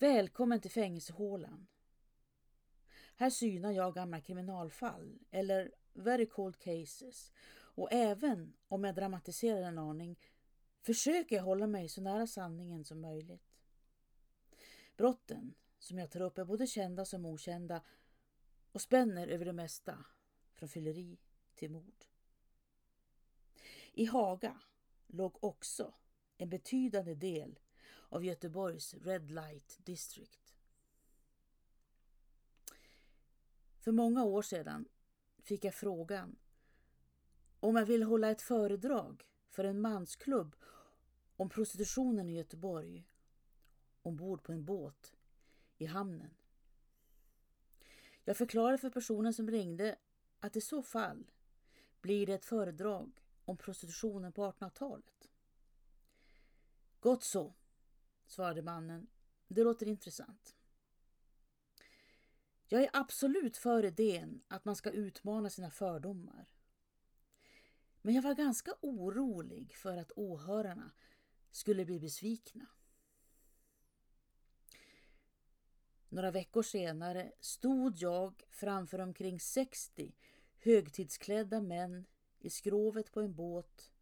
Välkommen 0.00 0.60
till 0.60 0.70
fängelsehålan. 0.70 1.66
Här 3.16 3.30
synar 3.30 3.72
jag 3.72 3.94
gamla 3.94 4.20
kriminalfall 4.20 5.18
eller 5.30 5.74
very 5.92 6.26
cold 6.26 6.58
cases 6.58 7.32
och 7.50 7.92
även 7.92 8.56
om 8.68 8.84
jag 8.84 8.94
dramatiserar 8.94 9.62
en 9.62 9.78
aning 9.78 10.18
försöker 10.80 11.36
jag 11.36 11.42
hålla 11.42 11.66
mig 11.66 11.88
så 11.88 12.00
nära 12.00 12.26
sanningen 12.26 12.84
som 12.84 13.00
möjligt. 13.00 13.54
Brotten 14.96 15.54
som 15.78 15.98
jag 15.98 16.10
tar 16.10 16.20
upp 16.20 16.38
är 16.38 16.44
både 16.44 16.66
kända 16.66 17.04
som 17.04 17.26
okända 17.26 17.82
och 18.72 18.80
spänner 18.80 19.28
över 19.28 19.44
det 19.44 19.52
mesta, 19.52 20.04
från 20.54 20.68
fylleri 20.68 21.18
till 21.54 21.70
mord. 21.70 22.04
I 23.92 24.04
Haga 24.04 24.60
låg 25.06 25.44
också 25.44 25.94
en 26.36 26.48
betydande 26.48 27.14
del 27.14 27.58
av 28.08 28.24
Göteborgs 28.24 28.94
Red 28.94 29.30
Light 29.30 29.78
District. 29.84 30.54
För 33.80 33.92
många 33.92 34.24
år 34.24 34.42
sedan 34.42 34.88
fick 35.42 35.64
jag 35.64 35.74
frågan 35.74 36.36
om 37.60 37.76
jag 37.76 37.86
ville 37.86 38.04
hålla 38.04 38.30
ett 38.30 38.42
föredrag 38.42 39.24
för 39.48 39.64
en 39.64 39.80
mansklubb 39.80 40.56
om 41.36 41.48
prostitutionen 41.48 42.28
i 42.28 42.36
Göteborg 42.36 43.04
ombord 44.02 44.42
på 44.42 44.52
en 44.52 44.64
båt 44.64 45.16
i 45.78 45.86
hamnen. 45.86 46.34
Jag 48.24 48.36
förklarade 48.36 48.78
för 48.78 48.90
personen 48.90 49.34
som 49.34 49.50
ringde 49.50 49.96
att 50.40 50.56
i 50.56 50.60
så 50.60 50.82
fall 50.82 51.30
blir 52.00 52.26
det 52.26 52.34
ett 52.34 52.44
föredrag 52.44 53.20
om 53.44 53.56
prostitutionen 53.56 54.32
på 54.32 54.50
1800-talet. 54.50 55.28
Gott 57.00 57.24
så, 57.24 57.54
svarade 58.28 58.62
mannen. 58.62 59.06
Det 59.48 59.64
låter 59.64 59.88
intressant. 59.88 60.56
Jag 62.66 62.82
är 62.82 62.90
absolut 62.92 63.56
för 63.56 63.84
idén 63.84 64.42
att 64.48 64.64
man 64.64 64.76
ska 64.76 64.90
utmana 64.90 65.50
sina 65.50 65.70
fördomar. 65.70 66.48
Men 68.02 68.14
jag 68.14 68.22
var 68.22 68.34
ganska 68.34 68.74
orolig 68.80 69.76
för 69.76 69.96
att 69.96 70.12
åhörarna 70.16 70.90
skulle 71.50 71.84
bli 71.84 72.00
besvikna. 72.00 72.66
Några 76.08 76.30
veckor 76.30 76.62
senare 76.62 77.32
stod 77.40 77.96
jag 77.96 78.44
framför 78.50 78.98
omkring 78.98 79.40
60 79.40 80.14
högtidsklädda 80.58 81.60
män 81.60 82.06
i 82.38 82.50
skrovet 82.50 83.12
på 83.12 83.20
en 83.20 83.34
båt 83.34 83.92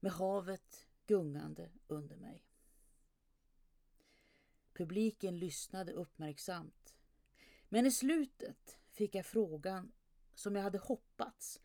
med 0.00 0.12
havet 0.12 0.86
gungande 1.06 1.70
under 1.86 2.16
mig. 2.16 2.53
Publiken 4.74 5.38
lyssnade 5.38 5.92
uppmärksamt. 5.92 6.94
Men 7.68 7.86
i 7.86 7.90
slutet 7.90 8.78
fick 8.90 9.14
jag 9.14 9.26
frågan 9.26 9.92
som 10.34 10.56
jag 10.56 10.62
hade 10.62 10.78
hoppats 10.78 11.60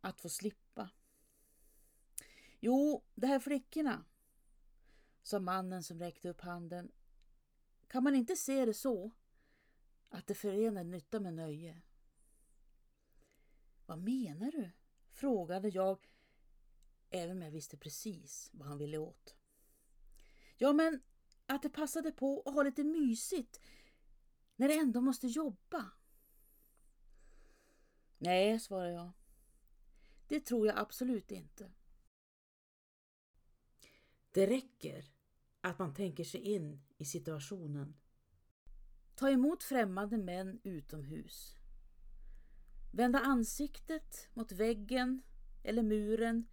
att 0.00 0.20
få 0.20 0.28
slippa. 0.28 0.90
Jo, 2.60 3.04
de 3.14 3.26
här 3.26 3.40
flickorna, 3.40 4.04
sa 5.22 5.38
mannen 5.38 5.82
som 5.82 5.98
räckte 5.98 6.28
upp 6.28 6.40
handen. 6.40 6.92
Kan 7.88 8.04
man 8.04 8.14
inte 8.14 8.36
se 8.36 8.64
det 8.64 8.74
så? 8.74 9.10
Att 10.08 10.26
det 10.26 10.34
förenar 10.34 10.84
nytta 10.84 11.20
med 11.20 11.34
nöje. 11.34 11.82
Vad 13.86 13.98
menar 13.98 14.50
du? 14.52 14.70
frågade 15.12 15.68
jag, 15.68 16.08
även 17.10 17.36
om 17.36 17.42
jag 17.42 17.50
visste 17.50 17.76
precis 17.76 18.50
vad 18.52 18.68
han 18.68 18.78
ville 18.78 18.98
åt. 18.98 19.36
Ja, 20.56 20.72
men 20.72 21.02
att 21.50 21.62
det 21.62 21.70
passade 21.70 22.12
på 22.12 22.42
att 22.46 22.54
ha 22.54 22.62
lite 22.62 22.84
mysigt 22.84 23.60
när 24.56 24.68
det 24.68 24.74
ändå 24.74 25.00
måste 25.00 25.26
jobba. 25.26 25.90
Nej, 28.18 28.60
svarade 28.60 28.92
jag. 28.92 29.10
Det 30.28 30.40
tror 30.40 30.66
jag 30.66 30.78
absolut 30.78 31.30
inte. 31.30 31.72
Det 34.30 34.46
räcker 34.46 35.04
att 35.60 35.78
man 35.78 35.94
tänker 35.94 36.24
sig 36.24 36.40
in 36.40 36.82
i 36.98 37.04
situationen. 37.04 37.96
Ta 39.14 39.30
emot 39.30 39.62
främmande 39.62 40.18
män 40.18 40.60
utomhus. 40.64 41.56
Vända 42.92 43.18
ansiktet 43.18 44.28
mot 44.34 44.52
väggen 44.52 45.22
eller 45.64 45.82
muren 45.82 46.46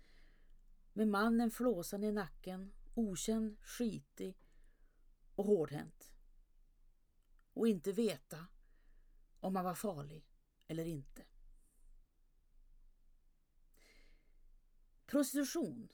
med 0.94 1.08
mannen 1.08 1.52
flåsande 1.52 2.08
i 2.08 2.12
nacken, 2.12 2.74
okänd, 2.96 3.58
skitig 3.62 4.47
och 5.38 5.46
hårdhänt. 5.46 6.14
Och 7.54 7.68
inte 7.68 7.92
veta 7.92 8.48
om 9.40 9.54
man 9.54 9.66
var 9.66 9.76
farlig 9.76 10.26
eller 10.68 10.86
inte. 10.86 11.26
Prostitution 15.06 15.90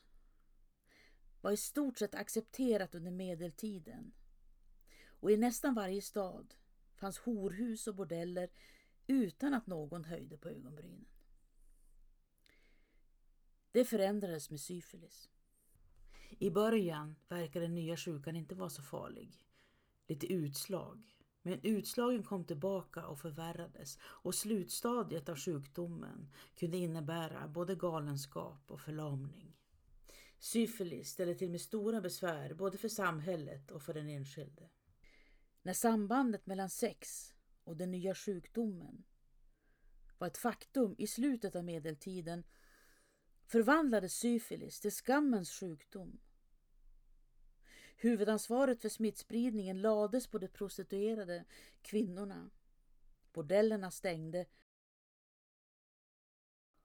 var 1.42 1.52
i 1.52 1.58
stort 1.58 1.98
sett 1.98 2.16
accepterat 2.16 2.96
under 2.96 3.12
medeltiden 3.12 4.14
och 5.06 5.32
i 5.32 5.38
nästan 5.38 5.74
varje 5.74 6.02
stad 6.02 6.56
fanns 6.96 7.18
horhus 7.18 7.88
och 7.88 7.96
bordeller 7.96 8.50
utan 9.08 9.54
att 9.54 9.68
någon 9.68 10.06
höjde 10.06 10.38
på 10.38 10.50
ögonbrynen. 10.50 11.06
Det 13.72 13.86
förändrades 13.86 14.50
med 14.50 14.60
syfilis. 14.60 15.30
I 16.40 16.50
början 16.50 17.16
verkade 17.30 17.66
den 17.66 17.76
nya 17.76 17.98
sjukan 17.98 18.36
inte 18.36 18.56
vara 18.56 18.70
så 18.70 18.82
farlig. 18.82 19.40
Lite 20.08 20.34
utslag. 20.34 21.18
Men 21.42 21.60
utslagen 21.64 22.24
kom 22.24 22.46
tillbaka 22.46 23.08
och 23.08 23.20
förvärrades 23.20 23.98
och 24.02 24.36
slutstadiet 24.36 25.30
av 25.30 25.38
sjukdomen 25.38 26.32
kunde 26.56 26.78
innebära 26.78 27.48
både 27.48 27.76
galenskap 27.76 28.72
och 28.72 28.82
förlamning. 28.82 29.56
Syfilis 30.40 31.10
ställer 31.10 31.36
till 31.36 31.50
med 31.52 31.62
stora 31.62 32.02
besvär 32.02 32.54
både 32.54 32.78
för 32.78 32.90
samhället 32.90 33.72
och 33.72 33.84
för 33.84 33.94
den 33.94 34.10
enskilde. 34.10 34.70
När 35.62 35.74
sambandet 35.74 36.46
mellan 36.46 36.70
sex 36.70 37.34
och 37.64 37.78
den 37.78 37.92
nya 37.92 38.16
sjukdomen 38.16 39.04
var 40.18 40.28
ett 40.28 40.38
faktum 40.38 40.96
i 40.98 41.08
slutet 41.08 41.56
av 41.56 41.64
medeltiden 41.64 42.44
förvandlades 43.54 44.14
syfilis 44.14 44.80
till 44.80 44.92
skammens 44.92 45.52
sjukdom. 45.52 46.20
Huvudansvaret 47.98 48.82
för 48.82 48.90
smittspridningen 48.90 49.82
lades 49.82 50.28
på 50.28 50.38
de 50.38 50.48
prostituerade 50.48 51.46
kvinnorna. 51.82 52.50
Bordellerna 53.34 53.92
stängde 53.92 54.46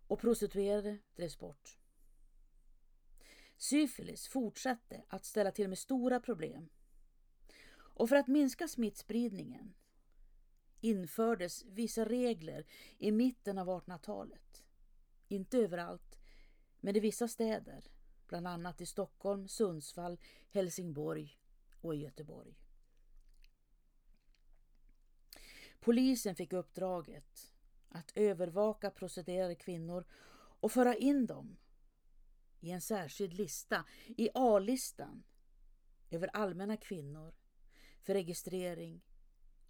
och 0.06 0.20
prostituerade 0.20 0.98
drevs 1.14 1.38
bort. 1.38 1.78
Syfilis 3.56 4.28
fortsatte 4.28 5.04
att 5.08 5.24
ställa 5.24 5.50
till 5.50 5.68
med 5.68 5.78
stora 5.78 6.20
problem. 6.20 6.68
Och 7.72 8.08
för 8.08 8.16
att 8.16 8.28
minska 8.28 8.68
smittspridningen 8.68 9.74
infördes 10.80 11.64
vissa 11.64 12.04
regler 12.04 12.66
i 12.98 13.12
mitten 13.12 13.58
av 13.58 13.68
1800-talet. 13.68 14.64
Inte 15.28 15.58
överallt, 15.58 16.07
men 16.80 16.96
i 16.96 17.00
vissa 17.00 17.28
städer, 17.28 17.84
bland 18.26 18.48
annat 18.48 18.80
i 18.80 18.86
Stockholm, 18.86 19.48
Sundsvall, 19.48 20.18
Helsingborg 20.50 21.38
och 21.80 21.94
i 21.94 21.98
Göteborg. 21.98 22.58
Polisen 25.80 26.34
fick 26.34 26.52
uppdraget 26.52 27.54
att 27.88 28.12
övervaka 28.14 28.90
prostituerade 28.90 29.54
kvinnor 29.54 30.04
och 30.60 30.72
föra 30.72 30.94
in 30.94 31.26
dem 31.26 31.56
i 32.60 32.70
en 32.70 32.80
särskild 32.80 33.32
lista, 33.32 33.84
i 34.06 34.30
A-listan, 34.34 35.22
över 36.10 36.30
allmänna 36.32 36.76
kvinnor 36.76 37.34
för 38.02 38.14
registrering 38.14 39.04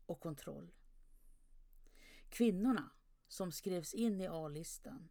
och 0.07 0.21
kontroll. 0.21 0.73
Kvinnorna 2.29 2.91
som 3.29 3.53
skrevs 3.53 3.95
in 3.95 4.21
i 4.21 4.27
A-listan 4.27 5.09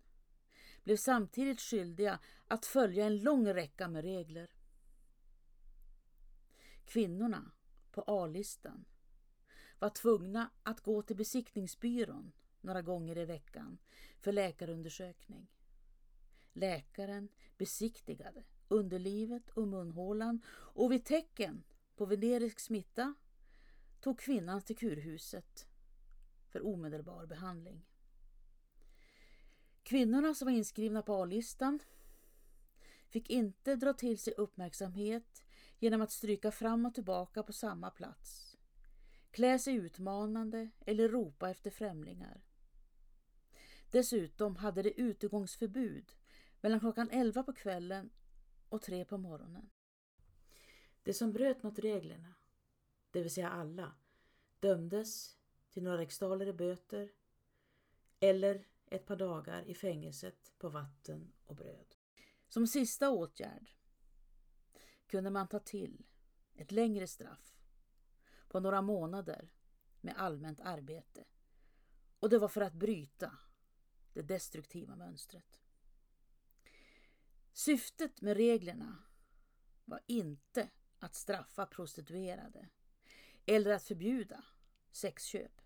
blev 0.87 0.97
samtidigt 0.97 1.61
skyldiga 1.61 2.19
att 2.47 2.65
följa 2.65 3.05
en 3.05 3.19
lång 3.19 3.47
räcka 3.53 3.87
med 3.87 4.03
regler. 4.03 4.47
Kvinnorna 6.85 7.51
på 7.91 8.03
A-listan 8.07 8.85
var 9.79 9.89
tvungna 9.89 10.51
att 10.63 10.81
gå 10.81 11.01
till 11.01 11.15
besiktningsbyrån 11.15 12.31
några 12.61 12.81
gånger 12.81 13.17
i 13.17 13.25
veckan 13.25 13.77
för 14.19 14.31
läkarundersökning. 14.31 15.47
Läkaren 16.53 17.29
besiktigade 17.57 18.43
underlivet 18.67 19.49
och 19.49 19.67
munhålan 19.67 20.41
och 20.49 20.91
vid 20.91 21.05
tecken 21.05 21.63
på 21.95 22.05
venerisk 22.05 22.59
smitta 22.59 23.13
tog 23.99 24.19
kvinnan 24.19 24.61
till 24.61 24.77
kurhuset 24.77 25.67
för 26.49 26.65
omedelbar 26.65 27.25
behandling. 27.25 27.85
Kvinnorna 29.87 30.33
som 30.33 30.45
var 30.45 30.53
inskrivna 30.53 31.01
på 31.01 31.13
A-listan 31.13 31.79
fick 33.09 33.29
inte 33.29 33.75
dra 33.75 33.93
till 33.93 34.17
sig 34.19 34.33
uppmärksamhet 34.37 35.43
genom 35.79 36.01
att 36.01 36.11
stryka 36.11 36.51
fram 36.51 36.85
och 36.85 36.93
tillbaka 36.93 37.43
på 37.43 37.53
samma 37.53 37.91
plats. 37.91 38.57
klä 39.31 39.59
sig 39.59 39.73
utmanande 39.73 40.69
eller 40.85 41.09
ropa 41.09 41.49
efter 41.49 41.71
främlingar. 41.71 42.41
Dessutom 43.91 44.55
hade 44.55 44.81
de 44.81 44.93
utegångsförbud 45.01 46.13
mellan 46.61 46.79
klockan 46.79 47.09
11 47.09 47.43
på 47.43 47.53
kvällen 47.53 48.09
och 48.69 48.81
3 48.81 49.05
på 49.05 49.17
morgonen. 49.17 49.69
De 51.03 51.13
som 51.13 51.33
bröt 51.33 51.63
mot 51.63 51.79
reglerna, 51.79 52.33
det 53.11 53.21
vill 53.21 53.33
säga 53.33 53.49
alla, 53.49 53.91
dömdes 54.59 55.37
till 55.69 55.83
några 55.83 55.97
riksdaler 55.97 56.47
i 56.47 56.53
böter 56.53 57.11
eller 58.19 58.65
ett 58.89 59.05
par 59.05 59.15
dagar 59.15 59.63
i 59.63 59.75
fängelset 59.75 60.53
på 60.57 60.69
vatten 60.69 61.33
och 61.45 61.55
bröd. 61.55 61.95
Som 62.47 62.67
sista 62.67 63.09
åtgärd 63.09 63.69
kunde 65.07 65.29
man 65.29 65.47
ta 65.47 65.59
till 65.59 66.05
ett 66.55 66.71
längre 66.71 67.07
straff 67.07 67.57
på 68.47 68.59
några 68.59 68.81
månader 68.81 69.53
med 70.01 70.17
allmänt 70.17 70.59
arbete. 70.59 71.25
Och 72.19 72.29
det 72.29 72.37
var 72.37 72.47
för 72.47 72.61
att 72.61 72.73
bryta 72.73 73.37
det 74.13 74.21
destruktiva 74.21 74.95
mönstret. 74.95 75.59
Syftet 77.53 78.21
med 78.21 78.37
reglerna 78.37 79.03
var 79.85 80.01
inte 80.07 80.69
att 80.99 81.15
straffa 81.15 81.65
prostituerade 81.65 82.69
eller 83.45 83.71
att 83.71 83.83
förbjuda 83.83 84.43
sexköp. 84.91 85.61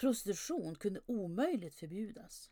Prostitution 0.00 0.74
kunde 0.74 1.00
omöjligt 1.06 1.74
förbjudas. 1.74 2.50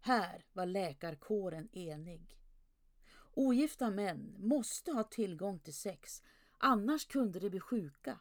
Här 0.00 0.46
var 0.52 0.66
läkarkåren 0.66 1.68
enig. 1.72 2.38
Ogifta 3.34 3.90
män 3.90 4.34
måste 4.38 4.92
ha 4.92 5.04
tillgång 5.04 5.58
till 5.58 5.74
sex, 5.74 6.22
annars 6.58 7.06
kunde 7.06 7.40
de 7.40 7.50
bli 7.50 7.60
sjuka. 7.60 8.18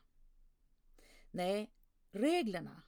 Nej, 1.31 1.73
reglerna 2.11 2.83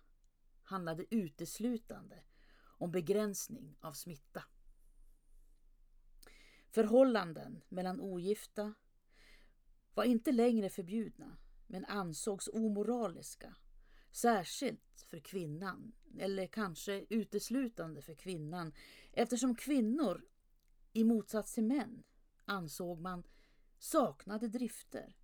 handlade 0.64 1.16
uteslutande 1.16 2.24
om 2.62 2.92
begränsning 2.92 3.76
av 3.80 3.94
smitta. 3.94 4.44
Förhållanden 6.69 7.64
mellan 7.69 8.02
ogifta 8.02 8.74
var 9.94 10.04
inte 10.04 10.31
längre 10.31 10.69
förbjudna 10.69 11.38
men 11.68 11.86
ansågs 11.86 12.48
omoraliska, 12.48 13.56
särskilt 14.13 15.01
för 15.07 15.19
kvinnan, 15.19 15.94
eller 16.19 16.48
kanske 16.48 17.06
uteslutande 17.10 18.01
för 18.01 18.13
kvinnan, 18.13 18.74
eftersom 19.12 19.56
kvinnor, 19.56 20.25
i 20.94 21.04
motsats 21.04 21.54
till 21.54 21.63
män, 21.63 22.04
ansåg 22.45 23.01
man 23.01 23.24
saknade 23.80 24.48
drifter. 24.48 25.18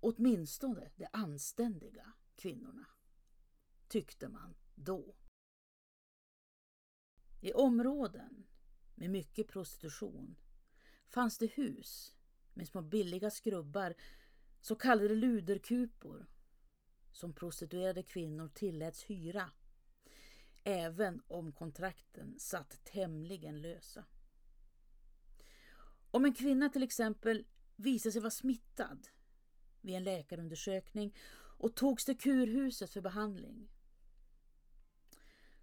Åtminstone 0.00 0.90
de 0.96 1.06
anständiga 1.12 2.12
kvinnorna, 2.36 2.86
tyckte 3.88 4.28
man 4.28 4.54
då. 4.74 5.16
I 7.40 7.52
områden 7.52 8.46
med 8.94 9.10
mycket 9.10 9.48
prostitution 9.48 10.36
fanns 11.06 11.38
det 11.38 11.46
hus 11.46 12.16
med 12.54 12.68
små 12.68 12.82
billiga 12.82 13.30
skrubbar, 13.30 13.94
så 14.60 14.76
kallade 14.76 15.14
luderkupor, 15.14 16.26
som 17.12 17.32
prostituerade 17.32 18.02
kvinnor 18.02 18.48
tilläts 18.54 19.04
hyra, 19.04 19.50
även 20.64 21.22
om 21.26 21.52
kontrakten 21.52 22.34
satt 22.38 22.84
tämligen 22.84 23.62
lösa. 23.62 24.04
Om 26.10 26.24
en 26.24 26.34
kvinna 26.34 26.68
till 26.68 26.82
exempel 26.82 27.44
visade 27.76 28.12
sig 28.12 28.20
vara 28.20 28.30
smittad 28.30 29.08
vid 29.80 29.94
en 29.94 30.04
läkarundersökning 30.04 31.16
och 31.34 31.74
togs 31.74 32.04
till 32.04 32.18
kurhuset 32.18 32.90
för 32.90 33.00
behandling 33.00 33.68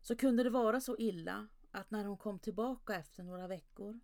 så 0.02 0.16
kunde 0.16 0.44
det 0.44 0.50
vara 0.50 0.82
så 0.82 0.98
illa 0.98 1.48
att 1.72 1.92
när 1.92 2.06
hon 2.06 2.18
kom 2.18 2.40
tillbaka 2.40 2.96
efter 2.96 3.24
några 3.24 3.48
veckor 3.48 4.00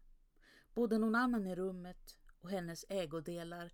bodde 0.73 0.97
någon 0.97 1.15
annan 1.15 1.47
i 1.47 1.55
rummet 1.55 2.17
och 2.41 2.49
hennes 2.49 2.85
ägodelar 2.89 3.73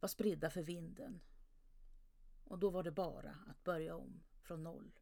var 0.00 0.08
spridda 0.08 0.50
för 0.50 0.62
vinden. 0.62 1.20
Och 2.50 2.58
då 2.58 2.70
var 2.70 2.82
det 2.82 2.90
bara 2.90 3.30
att 3.46 3.64
börja 3.64 3.96
om 3.96 4.22
från 4.42 4.62
noll. 4.62 4.92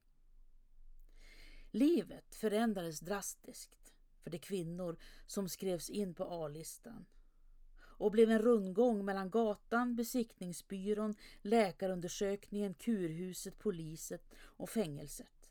Livet 1.70 2.34
förändrades 2.34 3.00
drastiskt 3.00 3.94
för 4.22 4.30
de 4.30 4.38
kvinnor 4.38 4.96
som 5.26 5.48
skrevs 5.48 5.90
in 5.90 6.14
på 6.14 6.24
A-listan 6.24 7.06
och 7.80 8.10
blev 8.10 8.30
en 8.30 8.38
rundgång 8.38 9.04
mellan 9.04 9.30
gatan, 9.30 9.96
besiktningsbyrån, 9.96 11.14
läkarundersökningen, 11.42 12.74
kurhuset, 12.74 13.58
poliset 13.58 14.34
och 14.38 14.70
fängelset. 14.70 15.50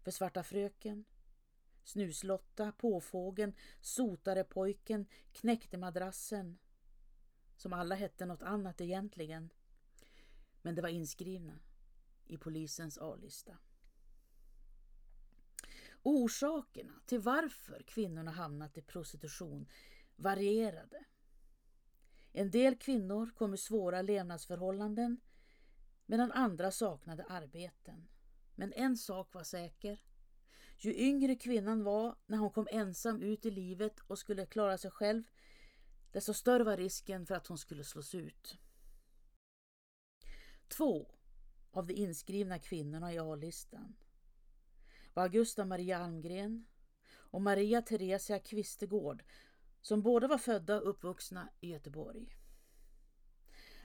För 0.00 0.10
Svarta 0.10 0.42
fröken, 0.42 1.04
Snuslotta, 1.84 2.72
Påfågeln, 2.72 3.54
Sotarepojken, 3.80 5.06
Knäckte 5.32 5.78
madrassen, 5.78 6.58
som 7.56 7.72
alla 7.72 7.94
hette 7.94 8.26
något 8.26 8.42
annat 8.42 8.80
egentligen, 8.80 9.50
men 10.62 10.74
det 10.74 10.82
var 10.82 10.88
inskrivna 10.88 11.58
i 12.26 12.36
polisens 12.36 12.98
A-lista. 12.98 13.58
Orsakerna 16.02 16.92
till 17.06 17.20
varför 17.20 17.82
kvinnorna 17.86 18.30
hamnat 18.30 18.78
i 18.78 18.82
prostitution 18.82 19.66
varierade. 20.16 21.04
En 22.32 22.50
del 22.50 22.76
kvinnor 22.76 23.30
kom 23.36 23.52
ur 23.52 23.56
svåra 23.56 24.02
levnadsförhållanden 24.02 25.20
medan 26.06 26.32
andra 26.32 26.70
saknade 26.70 27.24
arbeten. 27.24 28.08
Men 28.54 28.72
en 28.72 28.96
sak 28.96 29.34
var 29.34 29.42
säker. 29.42 30.02
Ju 30.78 30.94
yngre 30.94 31.34
kvinnan 31.34 31.84
var 31.84 32.16
när 32.26 32.38
hon 32.38 32.50
kom 32.50 32.68
ensam 32.70 33.22
ut 33.22 33.46
i 33.46 33.50
livet 33.50 34.00
och 34.00 34.18
skulle 34.18 34.46
klara 34.46 34.78
sig 34.78 34.90
själv, 34.90 35.24
desto 36.12 36.34
större 36.34 36.64
var 36.64 36.76
risken 36.76 37.26
för 37.26 37.34
att 37.34 37.46
hon 37.46 37.58
skulle 37.58 37.84
slås 37.84 38.14
ut. 38.14 38.58
Två 40.76 41.06
av 41.70 41.86
de 41.86 41.94
inskrivna 41.94 42.58
kvinnorna 42.58 43.12
i 43.12 43.18
A-listan 43.18 43.94
var 45.14 45.22
Augusta 45.22 45.64
Maria 45.64 45.98
Almgren 45.98 46.66
och 47.12 47.42
Maria 47.42 47.82
Theresia 47.82 48.38
Kvistegård 48.38 49.24
som 49.80 50.02
båda 50.02 50.28
var 50.28 50.38
födda 50.38 50.76
och 50.76 50.88
uppvuxna 50.88 51.48
i 51.60 51.68
Göteborg. 51.70 52.36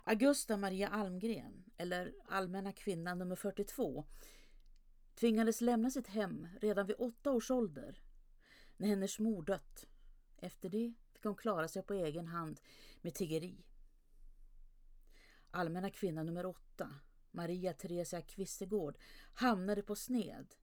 Augusta 0.04 0.58
Maria 0.58 0.88
Almgren, 0.88 1.64
eller 1.78 2.14
Allmänna 2.26 2.72
kvinnan 2.72 3.20
nummer 3.20 3.36
42, 3.36 4.06
tvingades 5.16 5.62
lämna 5.62 5.92
sitt 5.92 6.08
hem 6.08 6.48
redan 6.62 6.88
vid 6.88 6.96
åtta 7.00 7.32
års 7.32 7.52
ålder 7.52 8.02
när 8.78 8.88
hennes 8.88 9.20
mor 9.20 9.44
dött. 9.44 9.88
Efter 10.38 10.70
det 10.70 10.94
fick 11.14 11.24
hon 11.24 11.36
klara 11.36 11.68
sig 11.68 11.84
på 11.84 11.94
egen 11.94 12.28
hand 12.28 12.60
med 13.02 13.14
tiggeri. 13.14 13.66
Allmänna 15.52 15.90
kvinna 15.90 16.24
nummer 16.24 16.46
8 16.46 16.67
åtta, 16.78 17.00
Maria 17.32 17.74
Theresia 17.74 18.22
Kvistegård, 18.22 18.98
hamnade 19.34 19.82
på 19.82 19.96
sned 19.96 20.56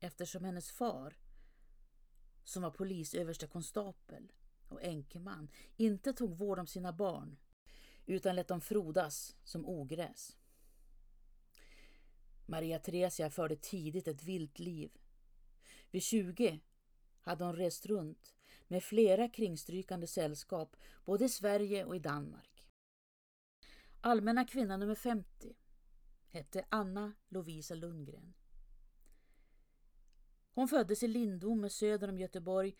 eftersom 0.00 0.44
hennes 0.44 0.70
far, 0.70 1.16
som 2.44 2.62
var 2.62 2.70
polisöverstekonstapel 2.70 4.32
och 4.68 4.82
enkeman, 4.82 5.50
inte 5.76 6.12
tog 6.12 6.36
vård 6.36 6.58
om 6.58 6.66
sina 6.66 6.92
barn 6.92 7.36
utan 8.06 8.36
lät 8.36 8.48
dem 8.48 8.60
frodas 8.60 9.36
som 9.44 9.66
ogräs. 9.66 10.36
Maria 12.46 12.78
Theresia 12.78 13.30
förde 13.30 13.56
tidigt 13.56 14.08
ett 14.08 14.22
vilt 14.22 14.58
liv. 14.58 14.90
Vid 15.90 16.02
20 16.02 16.60
hade 17.20 17.44
hon 17.44 17.56
rest 17.56 17.86
runt 17.86 18.34
med 18.68 18.82
flera 18.82 19.28
kringstrykande 19.28 20.06
sällskap 20.06 20.76
både 21.04 21.24
i 21.24 21.28
Sverige 21.28 21.84
och 21.84 21.96
i 21.96 21.98
Danmark. 21.98 22.51
Allmänna 24.04 24.44
kvinna 24.44 24.76
nummer 24.76 24.94
50 24.94 25.56
hette 26.28 26.64
Anna 26.68 27.12
Lovisa 27.28 27.74
Lundgren. 27.74 28.34
Hon 30.54 30.68
föddes 30.68 31.02
i 31.02 31.08
Lindome 31.08 31.70
söder 31.70 32.08
om 32.08 32.18
Göteborg 32.18 32.76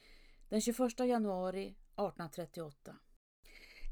den 0.49 0.61
21 0.61 0.99
januari 0.99 1.67
1838. 1.67 2.97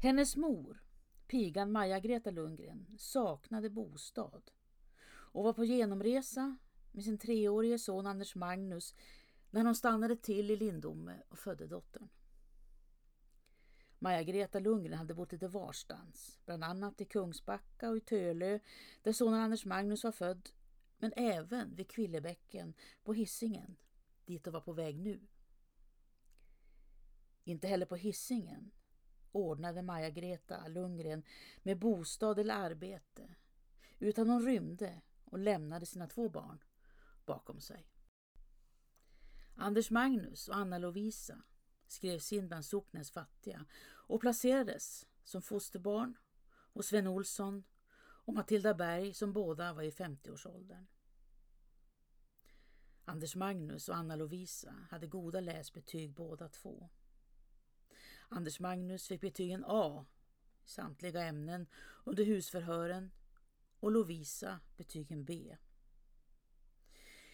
Hennes 0.01 0.35
mor, 0.35 0.83
pigan 1.27 1.71
Maja-Greta 1.71 2.31
Lundgren, 2.31 2.87
saknade 2.97 3.69
bostad 3.69 4.51
och 5.07 5.43
var 5.43 5.53
på 5.53 5.65
genomresa 5.65 6.57
med 6.91 7.03
sin 7.03 7.17
treårige 7.17 7.79
son 7.79 8.07
Anders 8.07 8.35
Magnus 8.35 8.95
när 9.49 9.65
hon 9.65 9.75
stannade 9.75 10.15
till 10.15 10.51
i 10.51 10.55
Lindome 10.55 11.23
och 11.29 11.39
födde 11.39 11.67
dottern. 11.67 12.09
Maja-Greta 14.03 14.59
Lundgren 14.59 14.97
hade 14.97 15.13
bott 15.13 15.31
lite 15.31 15.47
varstans, 15.47 16.39
bland 16.45 16.63
annat 16.63 17.01
i 17.01 17.05
Kungsbacka 17.05 17.89
och 17.89 17.97
i 17.97 17.99
Tölö 17.99 18.59
där 19.01 19.13
sonen 19.13 19.39
Anders 19.39 19.65
Magnus 19.65 20.03
var 20.03 20.11
född, 20.11 20.49
men 20.97 21.13
även 21.15 21.75
vid 21.75 21.91
Kvillebäcken 21.91 22.73
på 23.03 23.13
Hissingen, 23.13 23.75
dit 24.25 24.43
de 24.43 24.51
var 24.51 24.61
på 24.61 24.73
väg 24.73 24.99
nu. 24.99 25.19
Inte 27.43 27.67
heller 27.67 27.85
på 27.85 27.95
Hissingen 27.95 28.71
ordnade 29.31 29.81
Maja-Greta 29.81 30.67
Lundgren 30.67 31.23
med 31.63 31.79
bostad 31.79 32.39
eller 32.39 32.55
arbete 32.55 33.35
utan 33.99 34.29
hon 34.29 34.45
rymde 34.45 35.01
och 35.25 35.39
lämnade 35.39 35.85
sina 35.85 36.07
två 36.07 36.29
barn 36.29 36.63
bakom 37.25 37.61
sig. 37.61 37.87
Anders 39.55 39.91
Magnus 39.91 40.47
och 40.47 40.55
Anna 40.55 40.77
Lovisa 40.77 41.43
skrevs 41.91 42.33
in 42.33 42.47
bland 42.47 42.65
socknens 42.65 43.11
fattiga 43.11 43.65
och 43.83 44.21
placerades 44.21 45.07
som 45.23 45.41
fosterbarn 45.41 46.17
hos 46.73 46.87
Sven 46.87 47.07
Olsson 47.07 47.63
och 47.99 48.33
Matilda 48.33 48.73
Berg 48.73 49.13
som 49.13 49.33
båda 49.33 49.73
var 49.73 49.83
i 49.83 49.91
50-årsåldern. 49.91 50.87
Anders 53.05 53.35
Magnus 53.35 53.89
och 53.89 53.95
Anna 53.95 54.15
Lovisa 54.15 54.75
hade 54.89 55.07
goda 55.07 55.39
läsbetyg 55.39 56.11
båda 56.13 56.49
två. 56.49 56.89
Anders 58.29 58.59
Magnus 58.59 59.07
fick 59.07 59.21
betygen 59.21 59.63
A 59.67 60.05
i 60.65 60.69
samtliga 60.69 61.23
ämnen 61.23 61.67
under 62.03 62.23
husförhören 62.23 63.11
och 63.79 63.91
Lovisa 63.91 64.59
betygen 64.77 65.25
B. 65.25 65.57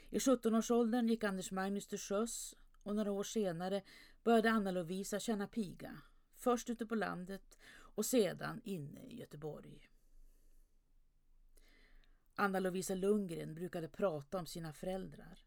I 0.10 0.18
17-årsåldern 0.18 1.08
gick 1.08 1.24
Anders 1.24 1.52
Magnus 1.52 1.88
till 1.88 2.00
sjöss 2.00 2.56
och 2.84 2.96
några 2.96 3.12
år 3.12 3.24
senare 3.24 3.82
började 4.28 4.52
Anna 4.52 4.72
Lovisa 4.72 5.20
känna 5.20 5.48
piga. 5.48 6.02
Först 6.36 6.70
ute 6.70 6.86
på 6.86 6.96
landet 6.96 7.58
och 7.70 8.06
sedan 8.06 8.62
inne 8.64 9.04
i 9.04 9.20
Göteborg. 9.20 9.90
Anna 12.36 12.60
Lovisa 12.60 12.96
Lundgren 12.96 13.56
brukade 13.56 13.88
prata 13.88 14.40
om 14.40 14.46
sina 14.46 14.74
föräldrar. 14.74 15.40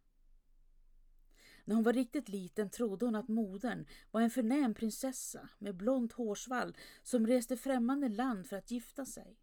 När 1.64 1.75
hon 1.75 1.84
var 1.84 1.92
riktigt 1.92 2.28
liten 2.28 2.70
trodde 2.70 3.04
hon 3.04 3.14
att 3.14 3.28
modern 3.28 3.87
var 4.10 4.20
en 4.20 4.30
förnäm 4.30 4.75
prinsessa 4.75 5.49
med 5.58 5.76
blont 5.76 6.12
hårsvall 6.12 6.76
som 7.02 7.26
reste 7.26 7.56
främmande 7.56 8.08
land 8.08 8.46
för 8.46 8.56
att 8.56 8.70
gifta 8.70 9.06
sig. 9.06 9.38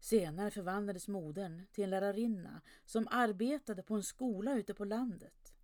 Senare 0.00 0.50
förvandlades 0.50 1.08
modern 1.08 1.66
till 1.72 1.84
en 1.84 1.90
lärarinna 1.90 2.62
som 2.84 3.08
arbetade 3.10 3.82
på 3.82 3.94
en 3.94 4.02
skola 4.02 4.54
ute 4.54 4.74
på 4.74 4.84
landet. 4.84 5.55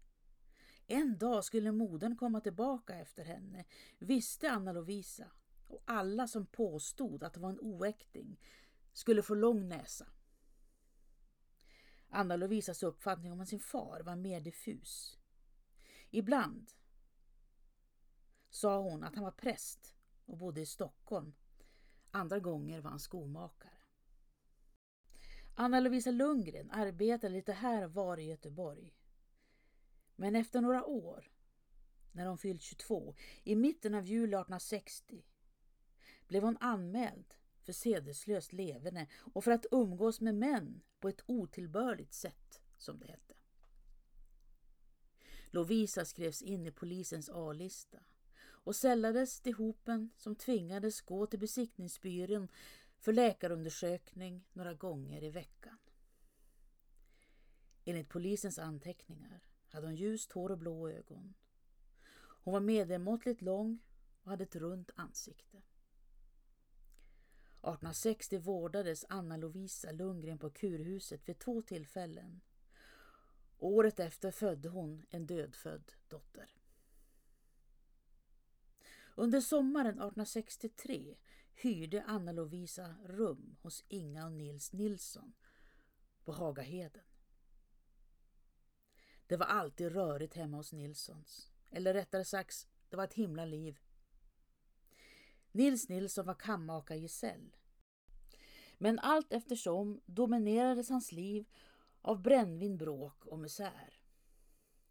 En 0.92 1.18
dag 1.18 1.44
skulle 1.44 1.72
modern 1.72 2.16
komma 2.16 2.40
tillbaka 2.40 2.94
efter 2.94 3.24
henne, 3.24 3.64
visste 3.98 4.50
Anna 4.50 4.72
Lovisa 4.72 5.30
och 5.68 5.82
alla 5.84 6.28
som 6.28 6.46
påstod 6.46 7.22
att 7.22 7.34
det 7.34 7.40
var 7.40 7.50
en 7.50 7.60
oäkting 7.60 8.40
skulle 8.92 9.22
få 9.22 9.34
lång 9.34 9.68
näsa. 9.68 10.06
Anna 12.08 12.36
Lovisas 12.36 12.82
uppfattning 12.82 13.32
om 13.32 13.46
sin 13.46 13.60
far 13.60 14.00
var 14.00 14.16
mer 14.16 14.40
diffus. 14.40 15.18
Ibland 16.10 16.70
sa 18.50 18.78
hon 18.78 19.04
att 19.04 19.14
han 19.14 19.24
var 19.24 19.30
präst 19.30 19.94
och 20.24 20.38
bodde 20.38 20.60
i 20.60 20.66
Stockholm. 20.66 21.34
Andra 22.10 22.38
gånger 22.38 22.80
var 22.80 22.90
han 22.90 23.00
skomakare. 23.00 23.78
Anna 25.54 25.80
Lovisa 25.80 26.10
Lundgren 26.10 26.70
arbetade 26.70 27.32
lite 27.32 27.52
här 27.52 27.84
och 27.84 27.94
var 27.94 28.18
i 28.18 28.24
Göteborg. 28.24 28.94
Men 30.16 30.36
efter 30.36 30.60
några 30.60 30.84
år, 30.84 31.30
när 32.12 32.26
hon 32.26 32.38
fyllt 32.38 32.62
22, 32.62 33.14
i 33.44 33.56
mitten 33.56 33.94
av 33.94 34.06
juli 34.06 34.34
1860, 34.36 35.24
blev 36.28 36.42
hon 36.42 36.56
anmäld 36.60 37.34
för 37.62 37.72
sedeslöst 37.72 38.52
leverne 38.52 39.06
och 39.34 39.44
för 39.44 39.50
att 39.50 39.66
umgås 39.70 40.20
med 40.20 40.34
män 40.34 40.82
på 41.00 41.08
ett 41.08 41.22
otillbörligt 41.26 42.12
sätt, 42.12 42.62
som 42.78 42.98
det 42.98 43.06
hette. 43.06 43.34
Lovisa 45.50 46.04
skrevs 46.04 46.42
in 46.42 46.66
i 46.66 46.70
polisens 46.70 47.30
A-lista 47.30 47.98
och 48.44 48.76
sällades 48.76 49.40
till 49.40 49.54
hopen 49.54 50.10
som 50.16 50.36
tvingades 50.36 51.00
gå 51.00 51.26
till 51.26 51.38
besiktningsbyrån 51.38 52.48
för 52.98 53.12
läkarundersökning 53.12 54.48
några 54.52 54.74
gånger 54.74 55.24
i 55.24 55.30
veckan. 55.30 55.78
Enligt 57.84 58.08
polisens 58.08 58.58
anteckningar 58.58 59.51
hade 59.72 59.86
hon 59.86 59.96
ljust 59.96 60.32
hår 60.32 60.50
och 60.50 60.58
blå 60.58 60.88
ögon. 60.88 61.34
Hon 62.14 62.52
var 62.52 62.60
medelmåttligt 62.60 63.42
lång 63.42 63.78
och 64.22 64.30
hade 64.30 64.44
ett 64.44 64.56
runt 64.56 64.90
ansikte. 64.96 65.56
1860 65.56 68.38
vårdades 68.38 69.04
Anna 69.08 69.36
Lovisa 69.36 69.92
Lundgren 69.92 70.38
på 70.38 70.50
kurhuset 70.50 71.28
vid 71.28 71.38
två 71.38 71.62
tillfällen. 71.62 72.40
Året 73.58 74.00
efter 74.00 74.30
födde 74.30 74.68
hon 74.68 75.06
en 75.10 75.26
dödfödd 75.26 75.92
dotter. 76.08 76.50
Under 79.14 79.40
sommaren 79.40 79.86
1863 79.86 81.16
hyrde 81.54 82.04
Anna 82.06 82.32
Lovisa 82.32 82.94
rum 83.04 83.56
hos 83.62 83.84
Inga 83.88 84.24
och 84.24 84.32
Nils 84.32 84.72
Nilsson 84.72 85.32
på 86.24 86.32
Hagaheden. 86.32 87.02
Det 89.32 89.36
var 89.36 89.46
alltid 89.46 89.92
rörigt 89.92 90.34
hemma 90.34 90.56
hos 90.56 90.72
Nilssons. 90.72 91.50
Eller 91.70 91.94
rättare 91.94 92.24
sagt, 92.24 92.68
det 92.88 92.96
var 92.96 93.04
ett 93.04 93.14
himla 93.14 93.44
liv. 93.44 93.78
Nils 95.52 95.88
Nilsson 95.88 96.26
var 96.26 96.34
kammakargesäll. 96.34 97.56
Men 98.78 98.98
allt 98.98 99.32
eftersom 99.32 100.00
dominerades 100.06 100.88
hans 100.88 101.12
liv 101.12 101.44
av 102.02 102.22
brännvin, 102.22 102.76
bråk 102.76 103.26
och 103.26 103.38
misär. 103.38 104.00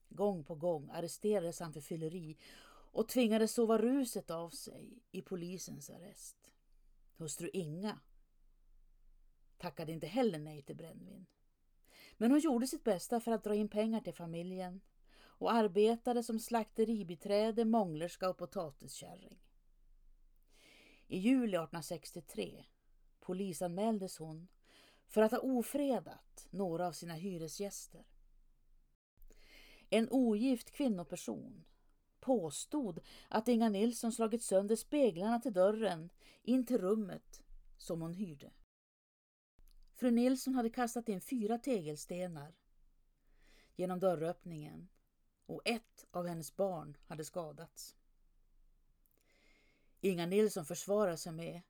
Gång 0.09 0.43
på 0.43 0.55
gång 0.55 0.89
arresterades 0.89 1.59
han 1.59 1.73
för 1.73 1.81
fylleri 1.81 2.37
och 2.91 3.07
tvingades 3.07 3.53
sova 3.53 3.77
ruset 3.77 4.31
av 4.31 4.49
sig 4.49 5.03
i 5.11 5.21
polisens 5.21 5.89
arrest. 5.89 6.51
Hustru 7.17 7.49
Inga 7.53 7.99
tackade 9.57 9.91
inte 9.91 10.07
heller 10.07 10.39
nej 10.39 10.61
till 10.61 10.75
brännvin. 10.75 11.25
Men 12.17 12.31
hon 12.31 12.39
gjorde 12.39 12.67
sitt 12.67 12.83
bästa 12.83 13.19
för 13.19 13.31
att 13.31 13.43
dra 13.43 13.55
in 13.55 13.69
pengar 13.69 14.01
till 14.01 14.13
familjen 14.13 14.81
och 15.41 15.51
arbetade 15.51 16.23
som 16.23 16.39
slakteribiträde, 16.39 17.65
månglerska 17.65 18.29
och 18.29 18.37
potatiskärring. 18.37 19.39
I 21.07 21.17
juli 21.17 21.57
1863 21.57 22.65
polisanmäldes 23.19 24.17
hon 24.17 24.47
för 25.07 25.21
att 25.21 25.31
ha 25.31 25.39
ofredat 25.39 26.47
några 26.49 26.87
av 26.87 26.91
sina 26.91 27.13
hyresgäster. 27.13 28.05
En 29.89 30.09
ogift 30.09 30.71
kvinnoperson 30.71 31.63
påstod 32.19 32.99
att 33.29 33.47
Inga 33.47 33.69
Nilsson 33.69 34.11
slagit 34.11 34.43
sönder 34.43 34.75
speglarna 34.75 35.39
till 35.39 35.53
dörren 35.53 36.09
in 36.43 36.65
till 36.65 36.77
rummet 36.77 37.43
som 37.77 38.01
hon 38.01 38.13
hyrde. 38.13 38.51
Fru 40.01 40.11
Nilsson 40.11 40.55
hade 40.55 40.69
kastat 40.69 41.09
in 41.09 41.21
fyra 41.21 41.57
tegelstenar 41.57 42.55
genom 43.75 43.99
dörröppningen 43.99 44.87
och 45.45 45.61
ett 45.65 46.05
av 46.11 46.27
hennes 46.27 46.55
barn 46.55 46.97
hade 47.07 47.25
skadats. 47.25 47.95
Inga 49.99 50.25
Nilsson 50.25 50.65
försvarade 50.65 51.17
sig 51.17 51.31
med 51.31 51.61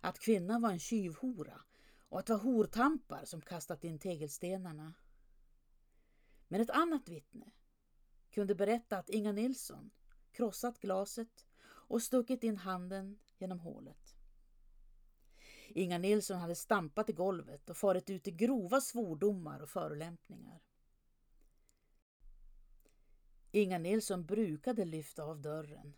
att 0.00 0.18
kvinnan 0.18 0.62
var 0.62 0.70
en 0.70 0.78
tjuvhora 0.78 1.60
och 2.08 2.18
att 2.18 2.26
det 2.26 2.32
var 2.32 2.40
hortampar 2.40 3.24
som 3.24 3.40
kastat 3.40 3.84
in 3.84 3.98
tegelstenarna. 3.98 4.94
Men 6.48 6.60
ett 6.60 6.70
annat 6.70 7.08
vittne 7.08 7.52
kunde 8.30 8.54
berätta 8.54 8.98
att 8.98 9.10
Inga 9.10 9.32
Nilsson 9.32 9.90
krossat 10.32 10.80
glaset 10.80 11.46
och 11.62 12.02
stuckit 12.02 12.44
in 12.44 12.56
handen 12.56 13.18
genom 13.38 13.60
hålet. 13.60 14.17
Inga 15.78 15.98
Nilsson 15.98 16.38
hade 16.38 16.54
stampat 16.54 17.10
i 17.10 17.12
golvet 17.12 17.70
och 17.70 17.76
farit 17.76 18.10
ut 18.10 18.28
i 18.28 18.30
grova 18.30 18.80
svordomar 18.80 19.60
och 19.60 19.68
förolämpningar. 19.68 20.62
Inga 23.50 23.78
Nilsson 23.78 24.26
brukade 24.26 24.84
lyfta 24.84 25.24
av 25.24 25.40
dörren 25.40 25.94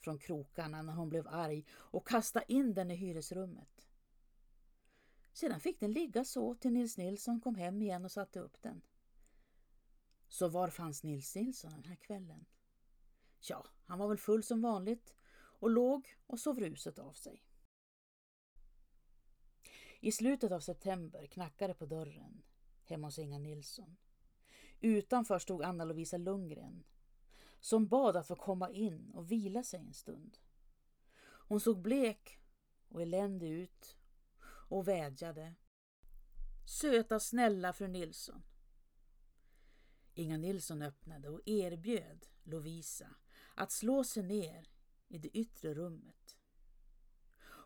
från 0.00 0.18
krokarna 0.18 0.82
när 0.82 0.92
hon 0.92 1.08
blev 1.08 1.28
arg 1.28 1.64
och 1.70 2.08
kasta 2.08 2.42
in 2.42 2.74
den 2.74 2.90
i 2.90 2.94
hyresrummet. 2.94 3.88
Sedan 5.32 5.60
fick 5.60 5.80
den 5.80 5.92
ligga 5.92 6.24
så 6.24 6.54
till 6.54 6.72
Nils 6.72 6.96
Nilsson 6.96 7.40
kom 7.40 7.54
hem 7.54 7.82
igen 7.82 8.04
och 8.04 8.12
satte 8.12 8.40
upp 8.40 8.62
den. 8.62 8.82
Så 10.28 10.48
var 10.48 10.68
fanns 10.68 11.02
Nils 11.02 11.34
Nilsson 11.34 11.72
den 11.72 11.84
här 11.84 11.96
kvällen? 11.96 12.46
Ja, 13.40 13.66
han 13.84 13.98
var 13.98 14.08
väl 14.08 14.18
full 14.18 14.42
som 14.42 14.62
vanligt 14.62 15.14
och 15.34 15.70
låg 15.70 16.08
och 16.26 16.40
sov 16.40 16.60
ruset 16.60 16.98
av 16.98 17.12
sig. 17.12 17.44
I 20.00 20.12
slutet 20.12 20.52
av 20.52 20.60
september 20.60 21.26
knackade 21.26 21.74
på 21.74 21.86
dörren 21.86 22.42
hemma 22.84 23.06
hos 23.06 23.18
Inga 23.18 23.38
Nilsson. 23.38 23.96
Utanför 24.80 25.38
stod 25.38 25.62
Anna 25.62 25.84
Lovisa 25.84 26.16
Lundgren 26.16 26.84
som 27.60 27.88
bad 27.88 28.16
att 28.16 28.26
få 28.26 28.36
komma 28.36 28.70
in 28.70 29.10
och 29.10 29.32
vila 29.32 29.62
sig 29.62 29.80
en 29.80 29.92
stund. 29.92 30.38
Hon 31.20 31.60
såg 31.60 31.82
blek 31.82 32.40
och 32.88 33.02
eländig 33.02 33.50
ut 33.50 33.96
och 34.68 34.88
vädjade. 34.88 35.54
Söta 36.66 37.20
snälla 37.20 37.72
fru 37.72 37.88
Nilsson. 37.88 38.42
Inga 40.14 40.36
Nilsson 40.36 40.82
öppnade 40.82 41.28
och 41.28 41.40
erbjöd 41.44 42.26
Lovisa 42.42 43.14
att 43.54 43.72
slå 43.72 44.04
sig 44.04 44.22
ner 44.22 44.68
i 45.08 45.18
det 45.18 45.28
yttre 45.28 45.74
rummet. 45.74 46.37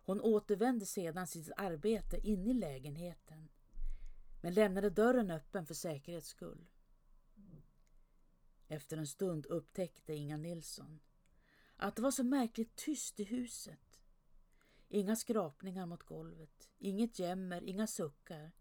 Hon 0.05 0.21
återvände 0.21 0.87
sedan 0.87 1.27
till 1.27 1.45
sitt 1.45 1.53
arbete 1.57 2.17
inne 2.29 2.51
i 2.51 2.55
lägenheten 2.55 3.49
men 4.41 4.55
lämnade 4.55 4.91
dörren 4.91 5.31
öppen 5.31 5.67
för 5.67 5.75
säkerhets 5.75 6.29
skull. 6.29 6.67
Efter 8.69 8.97
en 8.97 9.07
stund 9.07 9.47
upptäckte 9.47 10.15
Inga 10.15 10.37
Nilsson 10.37 11.01
att 11.77 11.97
det 11.97 12.03
var 12.03 12.11
så 12.11 12.25
märkligt 12.25 12.77
tyst 12.77 13.21
i 13.21 13.25
huset. 13.25 14.01
Inga 14.89 15.17
skrapningar 15.17 15.87
mot 15.87 16.03
golvet, 16.03 16.71
inget 16.79 17.19
jämmer, 17.19 17.63
inga 17.63 17.87
suckar, 17.87 18.53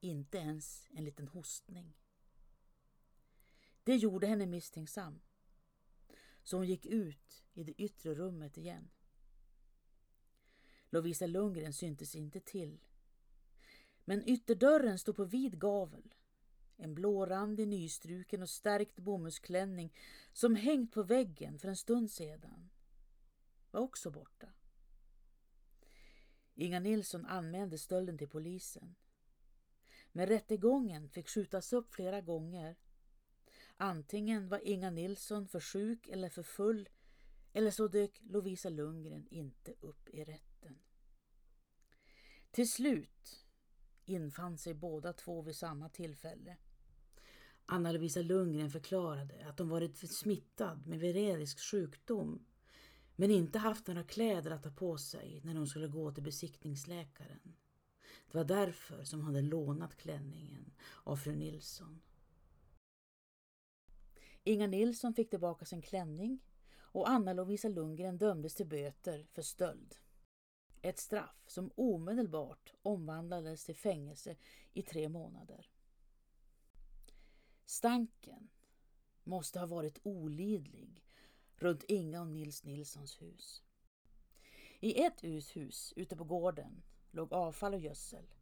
inte 0.00 0.38
ens 0.38 0.88
en 0.90 1.04
liten 1.04 1.28
hostning. 1.28 1.96
Det 3.84 3.96
gjorde 3.96 4.26
henne 4.26 4.46
misstänksam, 4.46 5.20
så 6.42 6.56
hon 6.56 6.66
gick 6.66 6.86
ut 6.86 7.44
i 7.52 7.64
det 7.64 7.72
yttre 7.72 8.14
rummet 8.14 8.58
igen. 8.58 8.90
Lovisa 10.94 11.26
Lundgren 11.26 11.72
syntes 11.72 12.14
inte 12.14 12.40
till. 12.40 12.78
Men 14.04 14.28
ytterdörren 14.28 14.98
stod 14.98 15.16
på 15.16 15.24
vid 15.24 15.60
gavel. 15.60 16.14
En 16.76 16.94
blårandig, 16.94 17.68
nystruken 17.68 18.42
och 18.42 18.48
stärkt 18.48 18.98
bomullsklänning 18.98 19.94
som 20.32 20.56
hängt 20.56 20.92
på 20.92 21.02
väggen 21.02 21.58
för 21.58 21.68
en 21.68 21.76
stund 21.76 22.10
sedan 22.10 22.70
var 23.70 23.80
också 23.80 24.10
borta. 24.10 24.48
Inga 26.54 26.80
Nilsson 26.80 27.26
anmälde 27.26 27.78
stölden 27.78 28.18
till 28.18 28.28
polisen. 28.28 28.94
Men 30.12 30.26
rättegången 30.26 31.08
fick 31.08 31.28
skjutas 31.28 31.72
upp 31.72 31.94
flera 31.94 32.20
gånger. 32.20 32.76
Antingen 33.76 34.48
var 34.48 34.60
Inga 34.64 34.90
Nilsson 34.90 35.48
för 35.48 35.60
sjuk 35.60 36.08
eller 36.08 36.28
för 36.28 36.42
full 36.42 36.88
eller 37.52 37.70
så 37.70 37.88
dök 37.88 38.20
Lovisa 38.22 38.68
Lundgren 38.68 39.26
inte 39.30 39.74
upp 39.80 40.08
i 40.08 40.24
rätten. 40.24 40.53
Till 42.54 42.70
slut 42.70 43.44
infann 44.04 44.58
sig 44.58 44.74
båda 44.74 45.12
två 45.12 45.42
vid 45.42 45.56
samma 45.56 45.88
tillfälle. 45.88 46.56
Anna-Lovisa 47.66 48.20
Lundgren 48.20 48.70
förklarade 48.70 49.46
att 49.48 49.58
hon 49.58 49.68
varit 49.68 50.10
smittad 50.12 50.86
med 50.86 51.00
venerisk 51.00 51.60
sjukdom 51.60 52.46
men 53.16 53.30
inte 53.30 53.58
haft 53.58 53.86
några 53.86 54.04
kläder 54.04 54.50
att 54.50 54.62
ta 54.62 54.70
på 54.70 54.98
sig 54.98 55.40
när 55.44 55.54
hon 55.54 55.66
skulle 55.66 55.88
gå 55.88 56.12
till 56.12 56.22
besiktningsläkaren. 56.22 57.56
Det 58.30 58.38
var 58.38 58.44
därför 58.44 59.04
som 59.04 59.20
hon 59.20 59.26
hade 59.26 59.42
lånat 59.42 59.96
klänningen 59.96 60.72
av 61.04 61.16
fru 61.16 61.36
Nilsson. 61.36 62.02
Inga 64.44 64.66
Nilsson 64.66 65.14
fick 65.14 65.30
tillbaka 65.30 65.64
sin 65.64 65.82
klänning 65.82 66.40
och 66.76 67.08
Anna-Lovisa 67.08 67.68
Lundgren 67.68 68.18
dömdes 68.18 68.54
till 68.54 68.66
böter 68.66 69.26
för 69.30 69.42
stöld. 69.42 69.94
Ett 70.84 70.98
straff 70.98 71.44
som 71.46 71.70
omedelbart 71.74 72.74
omvandlades 72.82 73.64
till 73.64 73.76
fängelse 73.76 74.36
i 74.72 74.82
tre 74.82 75.08
månader. 75.08 75.70
Stanken 77.64 78.48
måste 79.22 79.58
ha 79.58 79.66
varit 79.66 79.98
olidlig 80.02 81.04
runt 81.56 81.84
Inga 81.88 82.20
och 82.20 82.26
Nils 82.26 82.64
Nilssons 82.64 83.22
hus. 83.22 83.62
I 84.80 85.02
ett 85.02 85.24
uthus 85.24 85.92
ute 85.96 86.16
på 86.16 86.24
gården 86.24 86.82
låg 87.10 87.32
avfall 87.32 87.74
och 87.74 87.80
gödsel 87.80 88.34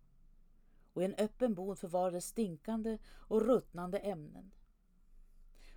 och 0.93 1.03
i 1.03 1.05
en 1.05 1.15
öppen 1.15 1.55
bod 1.55 1.79
förvarades 1.79 2.27
stinkande 2.27 2.99
och 3.07 3.43
ruttnande 3.43 3.99
ämnen. 3.99 4.55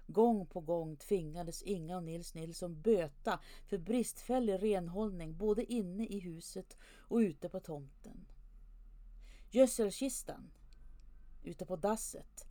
Gång 0.07 0.45
på 0.45 0.59
gång 0.59 0.95
tvingades 0.95 1.63
Inga 1.63 1.97
och 1.97 2.03
Nils 2.03 2.33
Nilsson 2.33 2.81
böta 2.81 3.39
för 3.65 3.77
bristfällig 3.77 4.63
renhållning 4.63 5.37
både 5.37 5.73
inne 5.73 6.05
i 6.05 6.19
huset 6.19 6.77
och 6.83 7.17
ute 7.17 7.49
på 7.49 7.59
tomten. 7.59 8.25
Gödselkistan 9.49 10.51
ute 11.43 11.65
på 11.65 11.75
dasset 11.75 12.45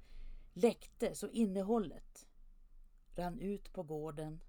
läckte 0.53 1.15
så 1.15 1.29
innehållet 1.29 2.27
rann 3.15 3.39
ut 3.39 3.73
på 3.73 3.83
gården, 3.83 4.41